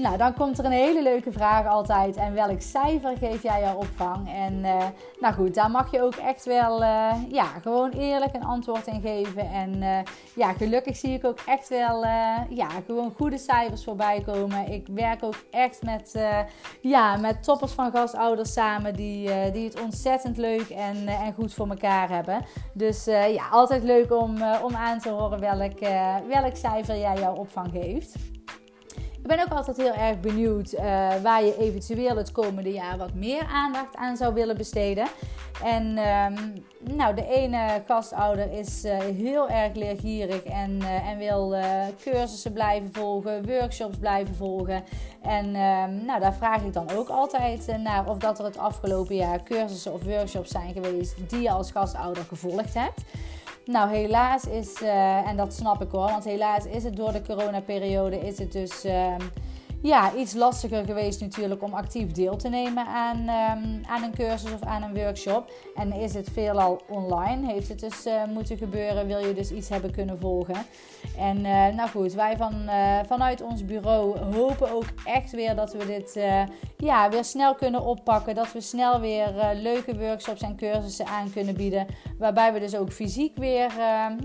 Nou, 0.00 0.16
dan 0.16 0.34
komt 0.34 0.58
er 0.58 0.64
een 0.64 0.70
hele 0.70 1.02
leuke 1.02 1.32
vraag 1.32 1.66
altijd. 1.66 2.16
En 2.16 2.34
welk 2.34 2.60
cijfer 2.60 3.16
geef 3.16 3.42
jij 3.42 3.60
jouw 3.60 3.76
opvang? 3.76 4.32
En 4.32 4.54
uh, 4.54 4.84
nou 5.20 5.34
goed, 5.34 5.54
daar 5.54 5.70
mag 5.70 5.90
je 5.90 6.02
ook 6.02 6.14
echt 6.14 6.44
wel 6.44 6.82
uh, 6.82 7.12
ja, 7.28 7.44
gewoon 7.44 7.90
eerlijk 7.90 8.34
een 8.34 8.44
antwoord 8.44 8.86
in 8.86 9.00
geven. 9.00 9.50
En 9.50 9.74
uh, 9.74 9.98
ja, 10.34 10.52
gelukkig 10.52 10.96
zie 10.96 11.14
ik 11.14 11.24
ook 11.24 11.38
echt 11.46 11.68
wel 11.68 12.04
ja, 12.48 12.68
gewoon 12.86 13.12
goede 13.16 13.38
cijfers 13.38 13.84
voorbij 13.84 14.22
komen. 14.26 14.72
Ik 14.72 14.86
werk 14.90 15.24
ook 15.24 15.44
echt 15.50 15.82
met, 15.82 16.20
ja, 16.80 17.16
met 17.16 17.42
toppers 17.42 17.72
van 17.72 17.90
gastouders 17.90 18.52
samen 18.52 18.94
die, 18.94 19.50
die 19.52 19.64
het 19.64 19.82
ontzettend 19.82 20.36
leuk 20.36 20.68
en, 20.68 21.06
en 21.06 21.32
goed 21.34 21.54
voor 21.54 21.68
elkaar 21.68 22.08
hebben. 22.08 22.44
Dus 22.72 23.04
ja, 23.04 23.48
altijd 23.50 23.82
leuk 23.82 24.12
om, 24.12 24.42
om 24.62 24.74
aan 24.74 24.98
te 24.98 25.10
horen 25.10 25.40
welk, 25.40 25.78
welk 26.28 26.56
cijfer 26.56 26.98
jij 26.98 27.16
jouw 27.18 27.34
opvang 27.34 27.70
geeft. 27.72 28.14
Ik 29.22 29.26
ben 29.26 29.40
ook 29.40 29.56
altijd 29.56 29.76
heel 29.76 29.94
erg 29.94 30.20
benieuwd 30.20 30.72
uh, 30.72 30.80
waar 31.22 31.44
je 31.44 31.58
eventueel 31.58 32.16
het 32.16 32.32
komende 32.32 32.72
jaar 32.72 32.98
wat 32.98 33.14
meer 33.14 33.42
aandacht 33.52 33.96
aan 33.96 34.16
zou 34.16 34.34
willen 34.34 34.56
besteden. 34.56 35.06
En 35.64 35.98
um, 35.98 36.64
nou, 36.96 37.14
de 37.14 37.26
ene 37.26 37.82
gastouder 37.86 38.52
is 38.52 38.84
uh, 38.84 38.98
heel 38.98 39.48
erg 39.48 39.74
leergierig 39.74 40.42
en, 40.42 40.78
uh, 40.82 41.08
en 41.08 41.18
wil 41.18 41.54
cursussen 42.02 42.52
blijven 42.52 42.92
volgen, 42.92 43.46
workshops 43.46 43.96
blijven 43.96 44.34
volgen. 44.34 44.84
En 45.22 45.46
um, 45.46 46.04
nou, 46.04 46.20
daar 46.20 46.34
vraag 46.34 46.62
ik 46.62 46.72
dan 46.72 46.90
ook 46.90 47.08
altijd 47.08 47.76
naar 47.82 48.08
of 48.08 48.18
dat 48.18 48.38
er 48.38 48.44
het 48.44 48.58
afgelopen 48.58 49.14
jaar 49.14 49.42
cursussen 49.42 49.92
of 49.92 50.02
workshops 50.02 50.50
zijn 50.50 50.72
geweest 50.72 51.30
die 51.30 51.40
je 51.40 51.50
als 51.50 51.70
gastouder 51.70 52.24
gevolgd 52.24 52.74
hebt. 52.74 53.02
Nou, 53.64 53.90
helaas 53.90 54.44
is, 54.44 54.82
uh, 54.82 55.28
en 55.28 55.36
dat 55.36 55.54
snap 55.54 55.82
ik 55.82 55.90
hoor, 55.90 56.10
want 56.10 56.24
helaas 56.24 56.66
is 56.66 56.84
het 56.84 56.96
door 56.96 57.12
de 57.12 57.22
coronaperiode 57.22 58.18
is 58.18 58.38
het 58.38 58.52
dus 58.52 58.84
uh, 58.84 59.14
ja, 59.82 60.14
iets 60.14 60.34
lastiger 60.34 60.84
geweest 60.84 61.20
natuurlijk 61.20 61.62
om 61.62 61.74
actief 61.74 62.12
deel 62.12 62.36
te 62.36 62.48
nemen 62.48 62.86
aan, 62.86 63.18
um, 63.18 63.80
aan 63.86 64.02
een 64.02 64.14
cursus 64.14 64.52
of 64.52 64.62
aan 64.62 64.82
een 64.82 64.94
workshop. 64.94 65.50
En 65.74 65.92
is 65.92 66.14
het 66.14 66.28
veelal 66.32 66.80
online, 66.88 67.52
heeft 67.52 67.68
het 67.68 67.80
dus 67.80 68.06
uh, 68.06 68.24
moeten 68.24 68.56
gebeuren, 68.56 69.06
wil 69.06 69.18
je 69.18 69.34
dus 69.34 69.50
iets 69.50 69.68
hebben 69.68 69.92
kunnen 69.92 70.18
volgen. 70.18 70.56
En 71.18 71.36
uh, 71.38 71.66
nou 71.66 71.88
goed, 71.88 72.12
wij 72.12 72.36
van, 72.36 72.54
uh, 72.66 72.98
vanuit 73.06 73.42
ons 73.42 73.64
bureau 73.64 74.18
hopen 74.18 74.72
ook 74.72 74.84
echt 75.04 75.30
weer 75.30 75.54
dat 75.54 75.72
we 75.72 75.86
dit 75.86 76.20
ja, 76.76 77.10
weer 77.10 77.24
snel 77.24 77.54
kunnen 77.54 77.82
oppakken. 77.82 78.34
Dat 78.34 78.52
we 78.52 78.60
snel 78.60 79.00
weer 79.00 79.32
leuke 79.54 79.98
workshops 79.98 80.42
en 80.42 80.56
cursussen 80.56 81.06
aan 81.06 81.32
kunnen 81.32 81.54
bieden. 81.54 81.86
Waarbij 82.18 82.52
we 82.52 82.60
dus 82.60 82.76
ook 82.76 82.92
fysiek 82.92 83.36
weer 83.36 83.72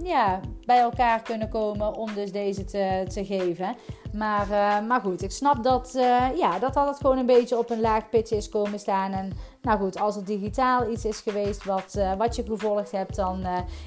ja, 0.03 0.39
bij 0.65 0.79
elkaar 0.79 1.21
kunnen 1.21 1.49
komen 1.49 1.95
om 1.95 2.13
dus 2.13 2.31
deze 2.31 2.65
te, 2.65 3.05
te 3.07 3.25
geven. 3.25 3.75
Maar, 4.17 4.49
uh, 4.49 4.87
maar 4.87 5.01
goed, 5.01 5.23
ik 5.23 5.31
snap 5.31 5.63
dat, 5.63 5.93
uh, 5.95 6.37
ja, 6.37 6.59
dat 6.59 6.75
altijd 6.75 6.97
gewoon 6.97 7.17
een 7.17 7.25
beetje 7.25 7.57
op 7.57 7.69
een 7.69 7.81
laag 7.81 8.09
pitje 8.09 8.35
is 8.35 8.49
komen 8.49 8.79
staan. 8.79 9.11
En 9.11 9.31
nou 9.61 9.79
goed, 9.79 9.99
als 9.99 10.15
er 10.15 10.25
digitaal 10.25 10.91
iets 10.91 11.05
is 11.05 11.19
geweest 11.19 11.63
wat, 11.63 11.95
uh, 11.97 12.13
wat 12.13 12.35
je 12.35 12.43
gevolgd 12.43 12.91
hebt, 12.91 13.15
dan 13.15 13.45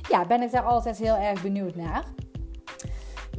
ja, 0.08 0.26
ben 0.26 0.42
ik 0.42 0.50
daar 0.50 0.62
altijd 0.62 0.98
heel 0.98 1.16
erg 1.16 1.42
benieuwd 1.42 1.74
naar. 1.74 2.04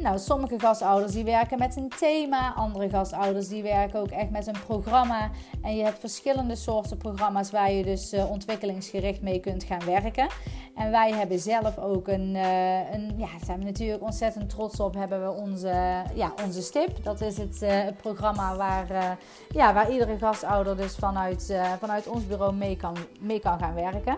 Nou, 0.02 0.18
sommige 0.18 0.60
gastouders 0.60 1.12
die 1.12 1.24
werken 1.24 1.60
met 1.60 1.76
een 1.76 1.90
thema, 1.90 2.54
andere 2.54 2.90
gastouders 2.90 3.48
die 3.48 3.64
werken 3.64 4.00
ook 4.00 4.10
echt 4.10 4.30
met 4.30 4.48
een 4.48 4.62
programma. 4.66 5.30
En 5.62 5.76
je 5.76 5.84
hebt 5.84 6.00
verschillende 6.00 6.56
soorten 6.56 6.98
programma's 6.98 7.52
waar 7.52 7.72
je 7.72 7.84
dus 7.84 8.14
uh, 8.14 8.32
ontwikkelingsgericht 8.32 9.22
mee 9.22 9.40
kunt 9.40 9.64
gaan 9.64 9.86
werken. 9.86 10.28
En 10.76 10.92
wij 10.92 11.12
hebben 11.12 11.40
zelf 11.40 11.78
ook 11.78 12.08
een, 12.08 12.36
uh, 12.36 12.94
een 12.94 13.14
ja, 13.18 13.28
daar 13.28 13.46
zijn 13.46 13.60
we 13.60 13.66
natuurlijk 13.66 14.04
ontzettend 14.04 14.50
trots 14.50 14.80
op, 14.80 14.94
hebben 14.94 15.24
we 15.24 15.42
onze, 15.42 16.04
ja, 16.14 16.34
onze 16.46 16.62
STIP. 16.62 17.04
Dat 17.04 17.22
is 17.22 17.38
het, 17.38 17.60
het 17.60 17.98
programma 17.98 18.56
waar, 18.56 19.18
ja, 19.50 19.74
waar 19.74 19.92
iedere 19.92 20.18
gastouder 20.18 20.78
dus 20.78 20.96
vanuit, 20.96 21.60
vanuit 21.80 22.08
ons 22.08 22.28
bureau 22.28 22.54
mee 22.56 22.76
kan, 22.76 22.96
mee 23.20 23.40
kan 23.40 23.60
gaan 23.60 23.74
werken. 23.74 24.18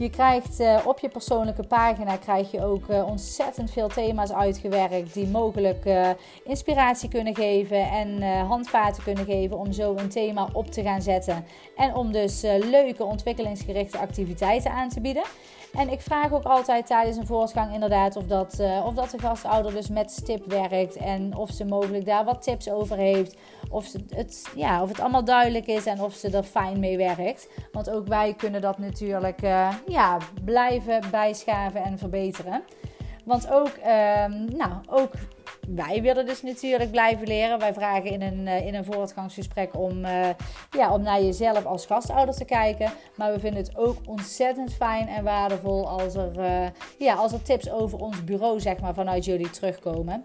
Je 0.00 0.10
krijgt 0.10 0.60
uh, 0.60 0.80
op 0.84 0.98
je 0.98 1.08
persoonlijke 1.08 1.62
pagina 1.62 2.16
krijg 2.16 2.50
je 2.50 2.64
ook 2.64 2.88
uh, 2.88 3.06
ontzettend 3.06 3.70
veel 3.70 3.88
thema's 3.88 4.32
uitgewerkt 4.32 5.14
die 5.14 5.26
mogelijk 5.26 5.84
uh, 5.84 6.08
inspiratie 6.44 7.08
kunnen 7.08 7.34
geven 7.34 7.90
en 7.90 8.22
handvaten 8.46 9.02
kunnen 9.02 9.24
geven 9.24 9.58
om 9.58 9.72
zo 9.72 9.96
een 9.96 10.08
thema 10.08 10.48
op 10.52 10.70
te 10.70 10.82
gaan 10.82 11.02
zetten. 11.02 11.44
En 11.76 11.94
om 11.94 12.12
dus 12.12 12.42
leuke 12.70 13.04
ontwikkelingsgerichte 13.04 13.98
activiteiten 13.98 14.70
aan 14.70 14.88
te 14.88 15.00
bieden. 15.00 15.24
En 15.72 15.88
ik 15.88 16.00
vraag 16.00 16.32
ook 16.32 16.44
altijd 16.44 16.86
tijdens 16.86 17.16
een 17.16 17.26
voortgang 17.26 17.74
inderdaad 17.74 18.16
of 18.16 18.26
dat, 18.26 18.58
uh, 18.60 18.86
of 18.86 18.94
dat 18.94 19.10
de 19.10 19.18
gastouder 19.18 19.72
dus 19.72 19.88
met 19.88 20.10
stip 20.10 20.44
werkt. 20.46 20.96
En 20.96 21.36
of 21.36 21.50
ze 21.50 21.64
mogelijk 21.64 22.04
daar 22.04 22.24
wat 22.24 22.42
tips 22.42 22.70
over 22.70 22.96
heeft. 22.96 23.36
Of, 23.70 23.92
het, 24.08 24.50
ja, 24.54 24.82
of 24.82 24.88
het 24.88 25.00
allemaal 25.00 25.24
duidelijk 25.24 25.66
is 25.66 25.86
en 25.86 26.02
of 26.02 26.14
ze 26.14 26.30
er 26.30 26.42
fijn 26.42 26.80
mee 26.80 26.96
werkt. 26.96 27.48
Want 27.72 27.90
ook 27.90 28.06
wij 28.06 28.34
kunnen 28.34 28.60
dat 28.60 28.78
natuurlijk 28.78 29.42
uh, 29.42 29.74
ja, 29.86 30.18
blijven 30.44 31.00
bijschaven 31.10 31.82
en 31.82 31.98
verbeteren. 31.98 32.62
Want 33.24 33.50
ook, 33.50 33.70
uh, 33.78 34.24
nou, 34.56 34.72
ook 34.86 35.12
wij 35.68 36.02
willen 36.02 36.26
dus 36.26 36.42
natuurlijk 36.42 36.90
blijven 36.90 37.26
leren. 37.26 37.58
Wij 37.58 37.74
vragen 37.74 38.10
in 38.10 38.22
een, 38.22 38.46
in 38.46 38.74
een 38.74 38.84
voortgangsgesprek 38.84 39.74
om, 39.76 40.06
ja, 40.70 40.92
om 40.92 41.02
naar 41.02 41.22
jezelf 41.22 41.64
als 41.64 41.86
gastouder 41.86 42.34
te 42.34 42.44
kijken. 42.44 42.92
Maar 43.16 43.32
we 43.32 43.40
vinden 43.40 43.62
het 43.62 43.76
ook 43.76 43.96
ontzettend 44.06 44.74
fijn 44.74 45.08
en 45.08 45.24
waardevol 45.24 45.88
als 45.88 46.14
er, 46.14 46.32
ja, 46.98 47.14
als 47.14 47.32
er 47.32 47.42
tips 47.42 47.70
over 47.70 47.98
ons 47.98 48.24
bureau 48.24 48.60
zeg 48.60 48.80
maar, 48.80 48.94
vanuit 48.94 49.24
jullie 49.24 49.50
terugkomen. 49.50 50.22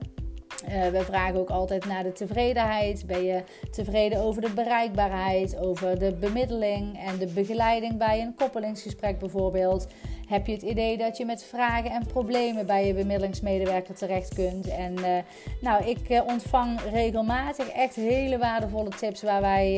Uh, 0.63 0.88
we 0.88 1.02
vragen 1.04 1.39
ook 1.39 1.50
altijd 1.50 1.86
naar 1.86 2.04
de 2.04 2.12
tevredenheid. 2.12 3.04
Ben 3.06 3.24
je 3.24 3.44
tevreden 3.72 4.22
over 4.22 4.41
de 4.41 4.50
bereikbaarheid, 4.50 5.58
over 5.58 6.00
de 6.00 6.13
bemiddeling 6.13 7.00
en 7.06 7.18
de 7.18 7.28
begeleiding 7.28 7.98
bij 7.98 8.22
een 8.22 8.36
koppelingsgesprek 8.36 9.20
bijvoorbeeld? 9.20 9.88
Heb 10.28 10.48
je 10.48 10.54
het 10.54 10.62
idee 10.62 10.98
dat 10.98 11.18
je 11.18 11.26
met 11.26 11.44
vragen 11.44 11.91
en 11.91 12.06
problemen 12.06 12.65
bij 12.65 12.88
je 12.88 12.94
bemiddelingsmedewerker 12.94 13.96
terecht 13.96 14.34
kunt? 14.34 14.68
En 14.68 14.94
uh, 15.00 15.18
nou, 15.62 15.86
ik 15.86 16.10
uh, 16.10 16.22
ontvang 16.28 16.80
regelmatig 16.91 17.68
echt 17.68 17.96
hele 17.96 18.38
waardevolle 18.38 18.89
tips 18.89 19.22
waar 19.22 19.41
wij, 19.41 19.74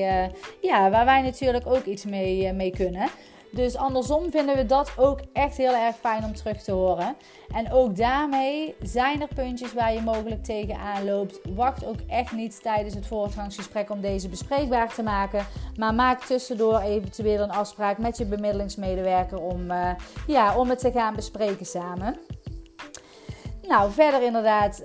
ja, 0.61 0.89
waar 0.89 1.05
wij 1.05 1.21
natuurlijk 1.21 1.67
ook 1.67 1.85
iets 1.85 2.05
mee, 2.05 2.53
mee 2.53 2.71
kunnen. 2.71 3.09
Dus 3.57 3.75
andersom 3.75 4.31
vinden 4.31 4.55
we 4.55 4.65
dat 4.65 4.91
ook 4.97 5.19
echt 5.33 5.57
heel 5.57 5.73
erg 5.73 5.95
fijn 5.95 6.23
om 6.23 6.35
terug 6.35 6.63
te 6.63 6.71
horen. 6.71 7.15
En 7.53 7.71
ook 7.71 7.95
daarmee 7.95 8.75
zijn 8.81 9.21
er 9.21 9.27
puntjes 9.35 9.73
waar 9.73 9.93
je 9.93 10.01
mogelijk 10.01 10.43
tegenaan 10.43 11.05
loopt. 11.05 11.39
Wacht 11.55 11.85
ook 11.85 11.99
echt 12.07 12.31
niet 12.31 12.61
tijdens 12.61 12.93
het 12.93 13.07
voortgangsgesprek 13.07 13.89
om 13.89 14.01
deze 14.01 14.29
bespreekbaar 14.29 14.93
te 14.93 15.03
maken. 15.03 15.45
Maar 15.75 15.93
maak 15.93 16.23
tussendoor 16.23 16.79
eventueel 16.79 17.43
een 17.43 17.51
afspraak 17.51 17.97
met 17.97 18.17
je 18.17 18.25
bemiddelingsmedewerker 18.25 19.39
om, 19.41 19.71
uh, 19.71 19.91
ja, 20.27 20.57
om 20.57 20.69
het 20.69 20.79
te 20.79 20.91
gaan 20.91 21.15
bespreken 21.15 21.65
samen. 21.65 22.17
Nou, 23.61 23.91
verder 23.91 24.23
inderdaad 24.23 24.83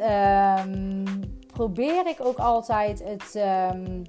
um, 0.67 1.05
probeer 1.47 2.07
ik 2.07 2.17
ook 2.21 2.39
altijd 2.39 3.05
het. 3.05 3.43
Um, 3.75 4.03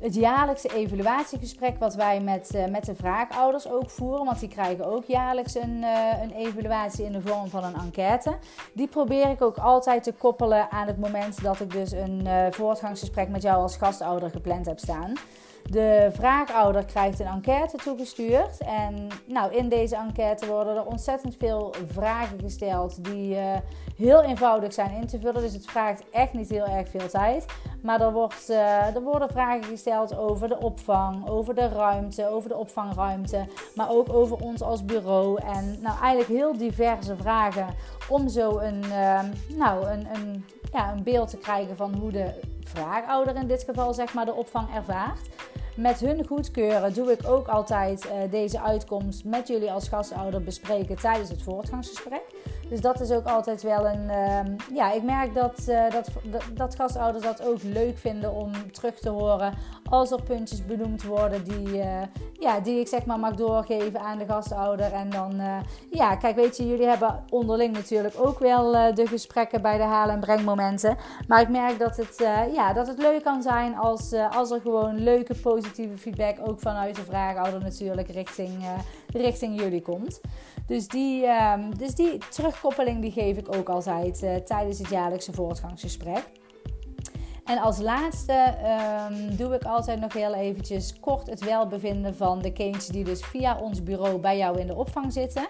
het 0.00 0.14
jaarlijkse 0.14 0.74
evaluatiegesprek 0.74 1.78
wat 1.78 1.94
wij 1.94 2.20
met, 2.20 2.54
uh, 2.54 2.66
met 2.66 2.84
de 2.84 2.94
vraagouders 2.94 3.70
ook 3.70 3.90
voeren. 3.90 4.24
Want 4.24 4.40
die 4.40 4.48
krijgen 4.48 4.84
ook 4.84 5.04
jaarlijks 5.04 5.54
een, 5.54 5.82
uh, 5.82 6.22
een 6.22 6.32
evaluatie 6.32 7.04
in 7.04 7.12
de 7.12 7.20
vorm 7.20 7.48
van 7.48 7.64
een 7.64 7.74
enquête. 7.74 8.38
Die 8.72 8.88
probeer 8.88 9.30
ik 9.30 9.42
ook 9.42 9.56
altijd 9.56 10.02
te 10.02 10.12
koppelen 10.12 10.70
aan 10.70 10.86
het 10.86 10.98
moment 10.98 11.42
dat 11.42 11.60
ik 11.60 11.72
dus 11.72 11.92
een 11.92 12.20
uh, 12.26 12.46
voortgangsgesprek 12.50 13.28
met 13.28 13.42
jou 13.42 13.62
als 13.62 13.76
gastouder 13.76 14.30
gepland 14.30 14.66
heb 14.66 14.78
staan. 14.78 15.12
De 15.62 16.08
vraagouder 16.12 16.84
krijgt 16.84 17.20
een 17.20 17.26
enquête 17.26 17.76
toegestuurd. 17.76 18.58
En 18.58 19.08
nou, 19.26 19.54
in 19.54 19.68
deze 19.68 19.96
enquête 19.96 20.46
worden 20.46 20.76
er 20.76 20.86
ontzettend 20.86 21.36
veel 21.38 21.74
vragen 21.92 22.40
gesteld 22.40 23.04
die 23.04 23.34
uh, 23.34 23.56
heel 23.96 24.22
eenvoudig 24.22 24.72
zijn 24.72 24.90
in 24.90 25.06
te 25.06 25.20
vullen. 25.20 25.42
Dus 25.42 25.52
het 25.52 25.66
vraagt 25.66 26.02
echt 26.10 26.32
niet 26.32 26.48
heel 26.48 26.66
erg 26.66 26.88
veel 26.88 27.08
tijd. 27.08 27.44
Maar 27.82 28.00
er, 28.00 28.12
wordt, 28.12 28.50
uh, 28.50 28.94
er 28.94 29.02
worden 29.02 29.28
vragen 29.28 29.64
gesteld 29.64 30.16
over 30.16 30.48
de 30.48 30.58
opvang, 30.58 31.28
over 31.28 31.54
de 31.54 31.68
ruimte, 31.68 32.28
over 32.28 32.48
de 32.48 32.56
opvangruimte. 32.56 33.46
Maar 33.74 33.90
ook 33.90 34.12
over 34.12 34.36
ons 34.36 34.62
als 34.62 34.84
bureau. 34.84 35.40
En 35.42 35.78
nou, 35.80 35.98
eigenlijk 36.00 36.40
heel 36.40 36.56
diverse 36.56 37.16
vragen 37.16 37.66
om 38.08 38.28
zo 38.28 38.58
een, 38.58 38.84
uh, 38.84 39.20
nou, 39.56 39.86
een, 39.86 40.06
een, 40.14 40.44
ja, 40.72 40.92
een 40.92 41.02
beeld 41.02 41.30
te 41.30 41.36
krijgen 41.36 41.76
van 41.76 41.94
hoe 41.94 42.10
de 42.10 42.40
vraagouder 42.68 43.36
in 43.36 43.46
dit 43.46 43.62
geval 43.62 43.94
zeg 43.94 44.14
maar, 44.14 44.24
de 44.24 44.34
opvang 44.34 44.74
ervaart. 44.74 45.28
Met 45.76 46.00
hun 46.00 46.26
goedkeuren 46.26 46.94
doe 46.94 47.12
ik 47.12 47.28
ook 47.28 47.48
altijd 47.48 48.04
uh, 48.04 48.12
deze 48.30 48.60
uitkomst 48.60 49.24
met 49.24 49.48
jullie 49.48 49.72
als 49.72 49.88
gastouder 49.88 50.42
bespreken 50.42 50.96
tijdens 50.96 51.30
het 51.30 51.42
voortgangsgesprek. 51.42 52.22
Dus 52.68 52.80
dat 52.80 53.00
is 53.00 53.10
ook 53.10 53.26
altijd 53.26 53.62
wel 53.62 53.86
een. 53.86 54.04
Uh, 54.04 54.40
ja, 54.74 54.92
ik 54.92 55.02
merk 55.02 55.34
dat, 55.34 55.64
uh, 55.68 55.90
dat, 55.90 56.08
dat, 56.52 56.74
gastouders 56.74 57.24
dat 57.24 57.42
ook 57.42 57.62
leuk 57.62 57.98
vinden 57.98 58.34
om 58.34 58.72
terug 58.72 58.98
te 58.98 59.08
horen. 59.08 59.54
Als 59.90 60.10
er 60.10 60.22
puntjes 60.22 60.66
benoemd 60.66 61.02
worden 61.02 61.44
die, 61.44 61.66
uh, 61.66 62.02
ja, 62.32 62.60
die 62.60 62.80
ik 62.80 62.88
zeg 62.88 63.04
maar 63.04 63.18
mag 63.18 63.34
doorgeven 63.34 64.00
aan 64.00 64.18
de 64.18 64.26
gastouder. 64.26 64.92
En 64.92 65.10
dan, 65.10 65.40
ja, 65.90 66.16
kijk, 66.16 66.36
weet 66.36 66.56
je, 66.56 66.68
jullie 66.68 66.86
hebben 66.86 67.24
onderling 67.28 67.72
natuurlijk 67.74 68.14
ook 68.18 68.38
wel 68.38 68.94
de 68.94 69.06
gesprekken 69.06 69.62
bij 69.62 69.76
de 69.76 69.82
halen- 69.82 70.14
en 70.14 70.20
brengmomenten. 70.20 70.96
Maar 71.28 71.40
ik 71.40 71.48
merk 71.48 71.78
dat 71.78 71.96
het, 71.96 72.16
ja, 72.52 72.72
dat 72.72 72.86
het 72.86 72.98
leuk 72.98 73.22
kan 73.22 73.42
zijn 73.42 73.76
als, 73.76 74.12
als 74.30 74.50
er 74.50 74.60
gewoon 74.60 74.98
leuke, 74.98 75.34
positieve 75.34 75.98
feedback 75.98 76.36
ook 76.48 76.60
vanuit 76.60 76.94
de 76.94 77.04
vraagouder 77.04 77.60
natuurlijk 77.60 78.08
richting, 78.08 78.64
richting 79.12 79.60
jullie 79.60 79.82
komt. 79.82 80.20
Dus 80.68 80.88
die, 80.88 81.26
um, 81.26 81.78
dus 81.78 81.94
die 81.94 82.18
terugkoppeling 82.58 83.02
die 83.02 83.12
geef 83.12 83.36
ik 83.36 83.54
ook 83.54 83.68
altijd 83.68 84.22
uh, 84.22 84.34
tijdens 84.34 84.78
het 84.78 84.88
jaarlijkse 84.88 85.32
voortgangsgesprek. 85.32 86.24
En 87.44 87.58
als 87.58 87.78
laatste 87.78 88.54
um, 89.10 89.36
doe 89.36 89.54
ik 89.54 89.64
altijd 89.64 90.00
nog 90.00 90.12
heel 90.12 90.34
eventjes 90.34 91.00
kort 91.00 91.26
het 91.26 91.44
welbevinden 91.44 92.16
van 92.16 92.42
de 92.42 92.52
kindjes 92.52 92.86
die 92.86 93.04
dus 93.04 93.20
via 93.20 93.58
ons 93.58 93.82
bureau 93.82 94.18
bij 94.18 94.36
jou 94.36 94.60
in 94.60 94.66
de 94.66 94.74
opvang 94.74 95.12
zitten. 95.12 95.48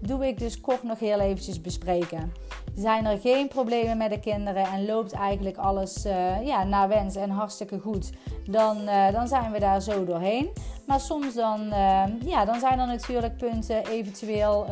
Doe 0.00 0.26
ik 0.26 0.38
dus 0.38 0.60
kort 0.60 0.82
nog 0.82 0.98
heel 0.98 1.20
eventjes 1.20 1.60
bespreken. 1.60 2.32
Zijn 2.74 3.06
er 3.06 3.18
geen 3.18 3.48
problemen 3.48 3.96
met 3.96 4.10
de 4.10 4.20
kinderen 4.20 4.64
en 4.64 4.86
loopt 4.86 5.12
eigenlijk 5.12 5.56
alles 5.56 6.06
uh, 6.06 6.46
ja, 6.46 6.64
naar 6.64 6.88
wens 6.88 7.16
en 7.16 7.30
hartstikke 7.30 7.78
goed, 7.78 8.10
dan, 8.44 8.76
uh, 8.80 9.12
dan 9.12 9.28
zijn 9.28 9.52
we 9.52 9.58
daar 9.58 9.82
zo 9.82 10.04
doorheen. 10.04 10.50
Maar 10.86 11.00
soms 11.00 11.34
dan, 11.34 11.60
uh, 11.60 12.02
ja, 12.24 12.44
dan 12.44 12.60
zijn 12.60 12.78
er 12.78 12.86
natuurlijk 12.86 13.36
punten 13.36 13.86
eventueel 13.86 14.66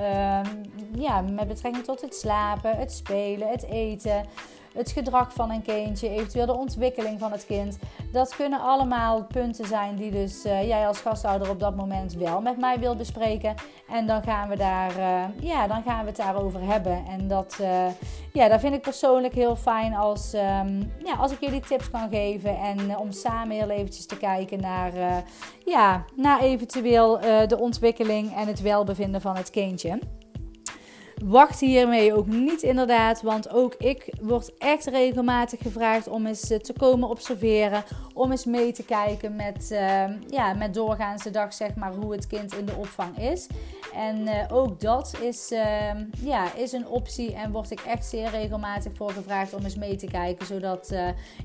ja, 0.94 1.20
met 1.20 1.48
betrekking 1.48 1.84
tot 1.84 2.00
het 2.00 2.14
slapen, 2.14 2.76
het 2.76 2.92
spelen, 2.92 3.48
het 3.48 3.64
eten 3.64 4.24
het 4.74 4.90
gedrag 4.90 5.32
van 5.32 5.50
een 5.50 5.62
kindje, 5.62 6.08
eventueel 6.08 6.46
de 6.46 6.56
ontwikkeling 6.56 7.18
van 7.18 7.32
het 7.32 7.46
kind. 7.46 7.78
Dat 8.12 8.36
kunnen 8.36 8.60
allemaal 8.60 9.24
punten 9.24 9.66
zijn 9.66 9.96
die 9.96 10.10
dus 10.10 10.44
uh, 10.44 10.66
jij 10.68 10.86
als 10.86 11.00
gastouder 11.00 11.50
op 11.50 11.60
dat 11.60 11.76
moment 11.76 12.14
wel 12.14 12.40
met 12.40 12.58
mij 12.58 12.78
wilt 12.78 12.98
bespreken. 12.98 13.54
En 13.88 14.06
dan 14.06 14.22
gaan 14.22 14.48
we, 14.48 14.56
daar, 14.56 14.98
uh, 14.98 15.24
ja, 15.40 15.66
dan 15.66 15.82
gaan 15.82 16.00
we 16.00 16.06
het 16.06 16.16
daarover 16.16 16.60
hebben. 16.62 17.04
En 17.08 17.28
dat, 17.28 17.58
uh, 17.60 17.86
ja, 18.32 18.48
dat 18.48 18.60
vind 18.60 18.74
ik 18.74 18.80
persoonlijk 18.80 19.34
heel 19.34 19.56
fijn 19.56 19.94
als, 19.94 20.34
um, 20.34 20.92
ja, 21.04 21.14
als 21.18 21.32
ik 21.32 21.40
jullie 21.40 21.60
tips 21.60 21.90
kan 21.90 22.08
geven. 22.10 22.58
En 22.58 22.96
om 22.96 23.12
samen 23.12 23.56
heel 23.56 23.70
eventjes 23.70 24.06
te 24.06 24.16
kijken 24.16 24.60
naar, 24.60 24.92
ja, 25.64 26.04
naar 26.16 26.40
eventueel 26.40 27.20
de 27.46 27.58
ontwikkeling 27.58 28.34
en 28.36 28.46
het 28.46 28.60
welbevinden 28.60 29.20
van 29.20 29.36
het 29.36 29.50
kindje. 29.50 29.98
Wacht 31.24 31.60
hiermee 31.60 32.14
ook 32.14 32.26
niet 32.26 32.62
inderdaad, 32.62 33.22
want 33.22 33.50
ook 33.50 33.74
ik 33.74 34.12
word 34.20 34.52
echt 34.58 34.86
regelmatig 34.86 35.60
gevraagd 35.62 36.08
om 36.08 36.26
eens 36.26 36.50
eh, 36.50 36.58
te 36.58 36.72
komen 36.72 37.08
observeren, 37.08 37.84
om 38.14 38.30
eens 38.30 38.44
mee 38.44 38.72
te 38.72 38.84
kijken 38.84 39.36
met, 39.36 39.68
uh, 39.72 40.04
ja, 40.28 40.54
met 40.54 40.74
doorgaans 40.74 41.22
de 41.22 41.30
dag 41.30 41.54
zeg 41.54 41.74
maar 41.74 41.94
hoe 41.94 42.12
het 42.12 42.26
kind 42.26 42.54
in 42.54 42.64
de 42.64 42.74
opvang 42.74 43.18
is. 43.18 43.46
En 43.94 44.18
uh, 44.18 44.44
ook 44.52 44.80
dat 44.80 45.14
is, 45.20 45.52
uh, 45.52 45.90
ja, 46.20 46.54
is 46.54 46.72
een 46.72 46.86
optie 46.86 47.34
en 47.34 47.52
word 47.52 47.70
ik 47.70 47.80
echt 47.80 48.06
zeer 48.06 48.30
regelmatig 48.30 48.92
voor 48.94 49.10
gevraagd 49.10 49.54
om 49.54 49.64
eens 49.64 49.76
mee 49.76 49.96
te 49.96 50.06
kijken, 50.06 50.46
zodat, 50.46 50.94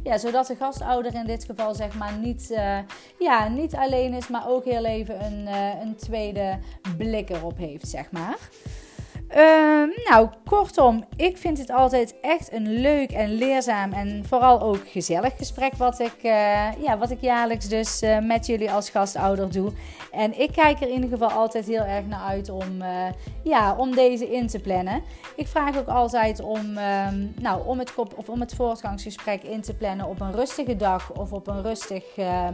ja, 0.03 0.17
zodat 0.17 0.47
de 0.47 0.55
gastouder 0.55 1.15
in 1.15 1.25
dit 1.25 1.45
geval 1.45 1.75
zeg 1.75 1.97
maar 1.97 2.17
niet, 2.17 2.59
ja, 3.19 3.47
niet 3.47 3.75
alleen 3.75 4.13
is, 4.13 4.27
maar 4.27 4.49
ook 4.49 4.65
heel 4.65 4.85
even 4.85 5.25
een, 5.25 5.47
een 5.81 5.95
tweede 5.95 6.59
blik 6.97 7.29
erop 7.29 7.57
heeft 7.57 7.87
zeg 7.87 8.11
maar. 8.11 8.37
Uh, 9.37 10.09
nou, 10.09 10.29
kortom, 10.45 11.03
ik 11.15 11.37
vind 11.37 11.57
het 11.57 11.71
altijd 11.71 12.15
echt 12.21 12.51
een 12.51 12.81
leuk 12.81 13.11
en 13.11 13.33
leerzaam 13.33 13.93
en 13.93 14.25
vooral 14.27 14.61
ook 14.61 14.81
gezellig 14.85 15.37
gesprek 15.37 15.73
wat 15.75 15.99
ik, 15.99 16.15
uh, 16.23 16.81
ja, 16.81 16.97
wat 16.97 17.11
ik 17.11 17.21
jaarlijks 17.21 17.67
dus 17.67 18.03
uh, 18.03 18.19
met 18.19 18.45
jullie 18.45 18.71
als 18.71 18.89
gastouder 18.89 19.51
doe. 19.51 19.71
En 20.11 20.39
ik 20.39 20.51
kijk 20.51 20.81
er 20.81 20.87
in 20.87 20.93
ieder 20.93 21.09
geval 21.09 21.29
altijd 21.29 21.65
heel 21.65 21.83
erg 21.83 22.05
naar 22.05 22.21
uit 22.21 22.49
om, 22.49 22.81
eh, 22.81 23.05
ja, 23.43 23.75
om 23.75 23.95
deze 23.95 24.31
in 24.31 24.47
te 24.47 24.59
plannen. 24.59 25.01
Ik 25.35 25.47
vraag 25.47 25.77
ook 25.77 25.87
altijd 25.87 26.41
om, 26.41 26.77
ehm, 26.77 27.27
nou, 27.41 27.67
om, 27.67 27.79
het 27.79 27.93
kop, 27.93 28.13
of 28.17 28.29
om 28.29 28.39
het 28.39 28.55
voortgangsgesprek 28.55 29.43
in 29.43 29.61
te 29.61 29.73
plannen 29.73 30.05
op 30.05 30.21
een 30.21 30.33
rustige 30.33 30.75
dag 30.75 31.11
of 31.11 31.31
op 31.31 31.47
een 31.47 31.61
rustig 31.61 32.03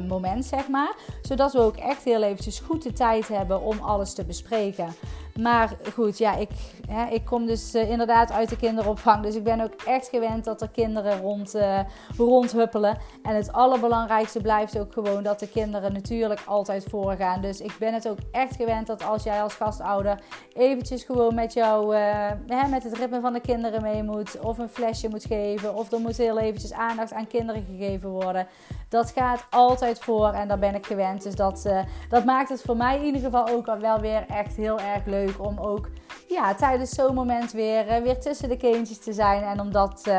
moment, 0.08 0.46
zeg 0.46 0.68
maar. 0.68 0.96
Zodat 1.22 1.54
we 1.54 1.60
ook 1.60 1.78
echt 1.78 2.04
heel 2.04 2.24
eventjes 2.24 2.60
goed 2.60 2.84
de 2.84 2.94
tijd 2.94 3.28
hebben 3.28 3.62
om 3.62 3.80
alles 3.80 4.14
te 4.14 4.26
bespreken. 4.26 4.96
Maar 5.36 5.76
goed, 5.94 6.18
ja, 6.18 6.36
ik, 6.36 6.50
hè, 6.88 7.10
ik 7.10 7.26
kom 7.26 7.46
dus 7.46 7.76
uh, 7.76 7.90
inderdaad 7.90 8.32
uit 8.32 8.50
de 8.50 8.56
kinderopvang. 8.56 9.24
Dus 9.24 9.36
ik 9.36 9.44
ben 9.44 9.62
ook 9.62 9.74
echt 9.86 10.08
gewend 10.08 10.44
dat 10.44 10.62
er 10.62 10.70
kinderen 10.70 11.22
rond, 11.22 11.56
uh, 11.56 11.80
rondhuppelen. 12.18 12.98
En 13.24 13.36
het 13.36 13.52
allerbelangrijkste 13.52 14.42
blijft 14.42 14.80
ook 14.80 14.94
gewoon 14.94 15.24
dat 15.24 15.40
de 15.40 15.48
kinderen 15.48 15.94
natuurlijk 15.94 16.42
altijd 16.46 16.86
voorgaan. 16.90 17.42
Dus 17.42 17.62
ik 17.62 17.76
ben 17.80 17.94
het 17.94 18.08
ook 18.08 18.18
echt 18.32 18.56
gewend 18.56 18.88
dat 18.88 19.04
als 19.04 19.24
jij 19.24 19.42
als 19.42 19.54
gastouder 19.54 20.20
eventjes 20.54 21.04
gewoon 21.04 21.36
met 21.36 21.54
jou, 21.54 21.96
uh, 21.96 22.02
hè, 22.48 22.68
met 22.70 22.84
het 22.84 22.98
ritme 22.98 23.20
van 23.20 23.34
de 23.34 23.42
kinderen 23.42 23.82
mee 23.82 24.04
moet. 24.04 24.40
Of 24.40 24.58
een 24.58 24.70
flesje 24.70 25.10
moet 25.10 25.26
geven. 25.26 25.76
Of 25.76 25.92
er 25.92 26.00
moet 26.00 26.18
heel 26.18 26.40
eventjes 26.40 26.74
aandacht 26.74 27.14
aan 27.14 27.28
kinderen 27.28 27.66
gegeven 27.66 28.10
worden. 28.10 28.48
Dat 28.90 29.12
gaat 29.12 29.46
altijd 29.50 30.00
voor 30.00 30.32
en 30.32 30.48
daar 30.48 30.60
ben 30.60 30.76
ik 30.76 30.86
gewend. 30.86 31.24
Dus 31.24 31.36
dat, 31.36 31.70
dat 32.10 32.26
maakt 32.26 32.50
het 32.50 32.62
voor 32.62 32.78
mij 32.78 32.98
in 32.98 33.06
ieder 33.06 33.22
geval 33.22 33.48
ook 33.48 33.66
wel 33.80 34.00
weer 34.00 34.26
echt 34.28 34.56
heel 34.56 34.80
erg 34.80 35.06
leuk 35.06 35.29
om 35.38 35.60
ook 35.60 35.90
ja, 36.28 36.56
tijdens 36.56 36.90
zo'n 36.90 37.14
moment 37.14 37.52
weer, 37.52 38.02
weer 38.04 38.20
tussen 38.20 38.50
de 38.50 38.58
kindjes 38.58 39.00
te 39.00 39.14
zijn 39.14 39.44
en 39.44 39.60
om 39.60 39.72
dat, 39.72 40.12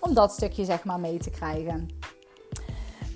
om 0.00 0.14
dat 0.14 0.32
stukje 0.32 0.64
zeg 0.64 0.84
maar 0.84 1.00
mee 1.00 1.18
te 1.18 1.30
krijgen. 1.30 1.88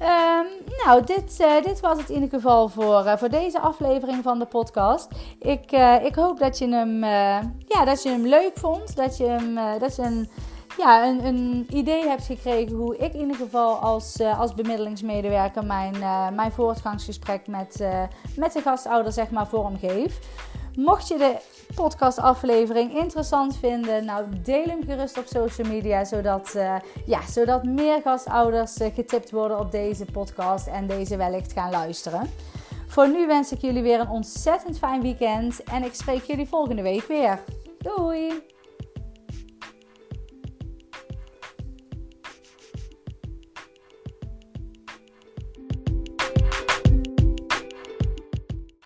Um, 0.03 0.47
nou, 0.85 1.05
dit, 1.05 1.41
uh, 1.41 1.63
dit 1.63 1.81
was 1.81 1.99
het 1.99 2.09
in 2.09 2.15
ieder 2.15 2.29
geval 2.29 2.69
voor, 2.69 3.19
voor 3.19 3.29
deze 3.29 3.61
aflevering 3.61 4.23
van 4.23 4.39
de 4.39 4.45
podcast. 4.45 5.09
Ik, 5.39 5.73
ik 6.03 6.15
hoop 6.15 6.39
dat 6.39 6.59
je, 6.59 6.69
hem, 6.69 7.05
ja, 7.69 7.85
dat 7.85 8.03
je 8.03 8.09
hem 8.09 8.27
leuk 8.27 8.53
vond. 8.55 8.97
Dat 8.97 9.17
je, 9.17 9.25
hem, 9.25 9.79
dat 9.79 9.97
je 9.97 10.03
een, 10.03 10.29
ja, 10.77 11.07
een, 11.07 11.25
een 11.25 11.67
idee 11.71 12.07
hebt 12.07 12.25
gekregen 12.25 12.77
hoe 12.77 12.97
ik 12.97 13.13
in 13.13 13.21
ieder 13.21 13.37
geval 13.37 13.77
als, 13.77 14.21
als 14.21 14.55
bemiddelingsmedewerker 14.55 15.65
mijn, 15.65 15.99
mijn 16.35 16.53
voortgangsgesprek 16.53 17.47
met, 17.47 17.85
met 18.37 18.53
de 18.53 18.61
gastouder 18.61 19.13
zeg 19.13 19.31
maar 19.31 19.49
vormgeef. 19.49 20.19
Mocht 20.79 21.09
je 21.09 21.17
de 21.17 21.37
podcastaflevering 21.75 22.97
interessant 22.97 23.57
vinden, 23.57 24.05
nou 24.05 24.27
deel 24.43 24.65
hem 24.65 24.85
gerust 24.85 25.19
op 25.19 25.27
social 25.27 25.69
media, 25.69 26.05
zodat, 26.05 26.53
uh, 26.57 26.77
ja, 27.07 27.27
zodat 27.27 27.65
meer 27.65 28.01
gastouders 28.03 28.81
uh, 28.81 28.95
getipt 28.95 29.31
worden 29.31 29.59
op 29.59 29.71
deze 29.71 30.05
podcast 30.05 30.67
en 30.67 30.87
deze 30.87 31.17
wellicht 31.17 31.53
gaan 31.53 31.71
luisteren. 31.71 32.31
Voor 32.87 33.09
nu 33.09 33.27
wens 33.27 33.53
ik 33.53 33.61
jullie 33.61 33.83
weer 33.83 34.01
een 34.01 34.09
ontzettend 34.09 34.79
fijn 34.79 35.03
weekend 35.03 35.63
en 35.63 35.85
ik 35.85 35.95
spreek 35.95 36.23
jullie 36.23 36.49
volgende 36.49 36.83
week 36.83 37.07
weer. 37.07 37.41
Doei! 37.79 38.57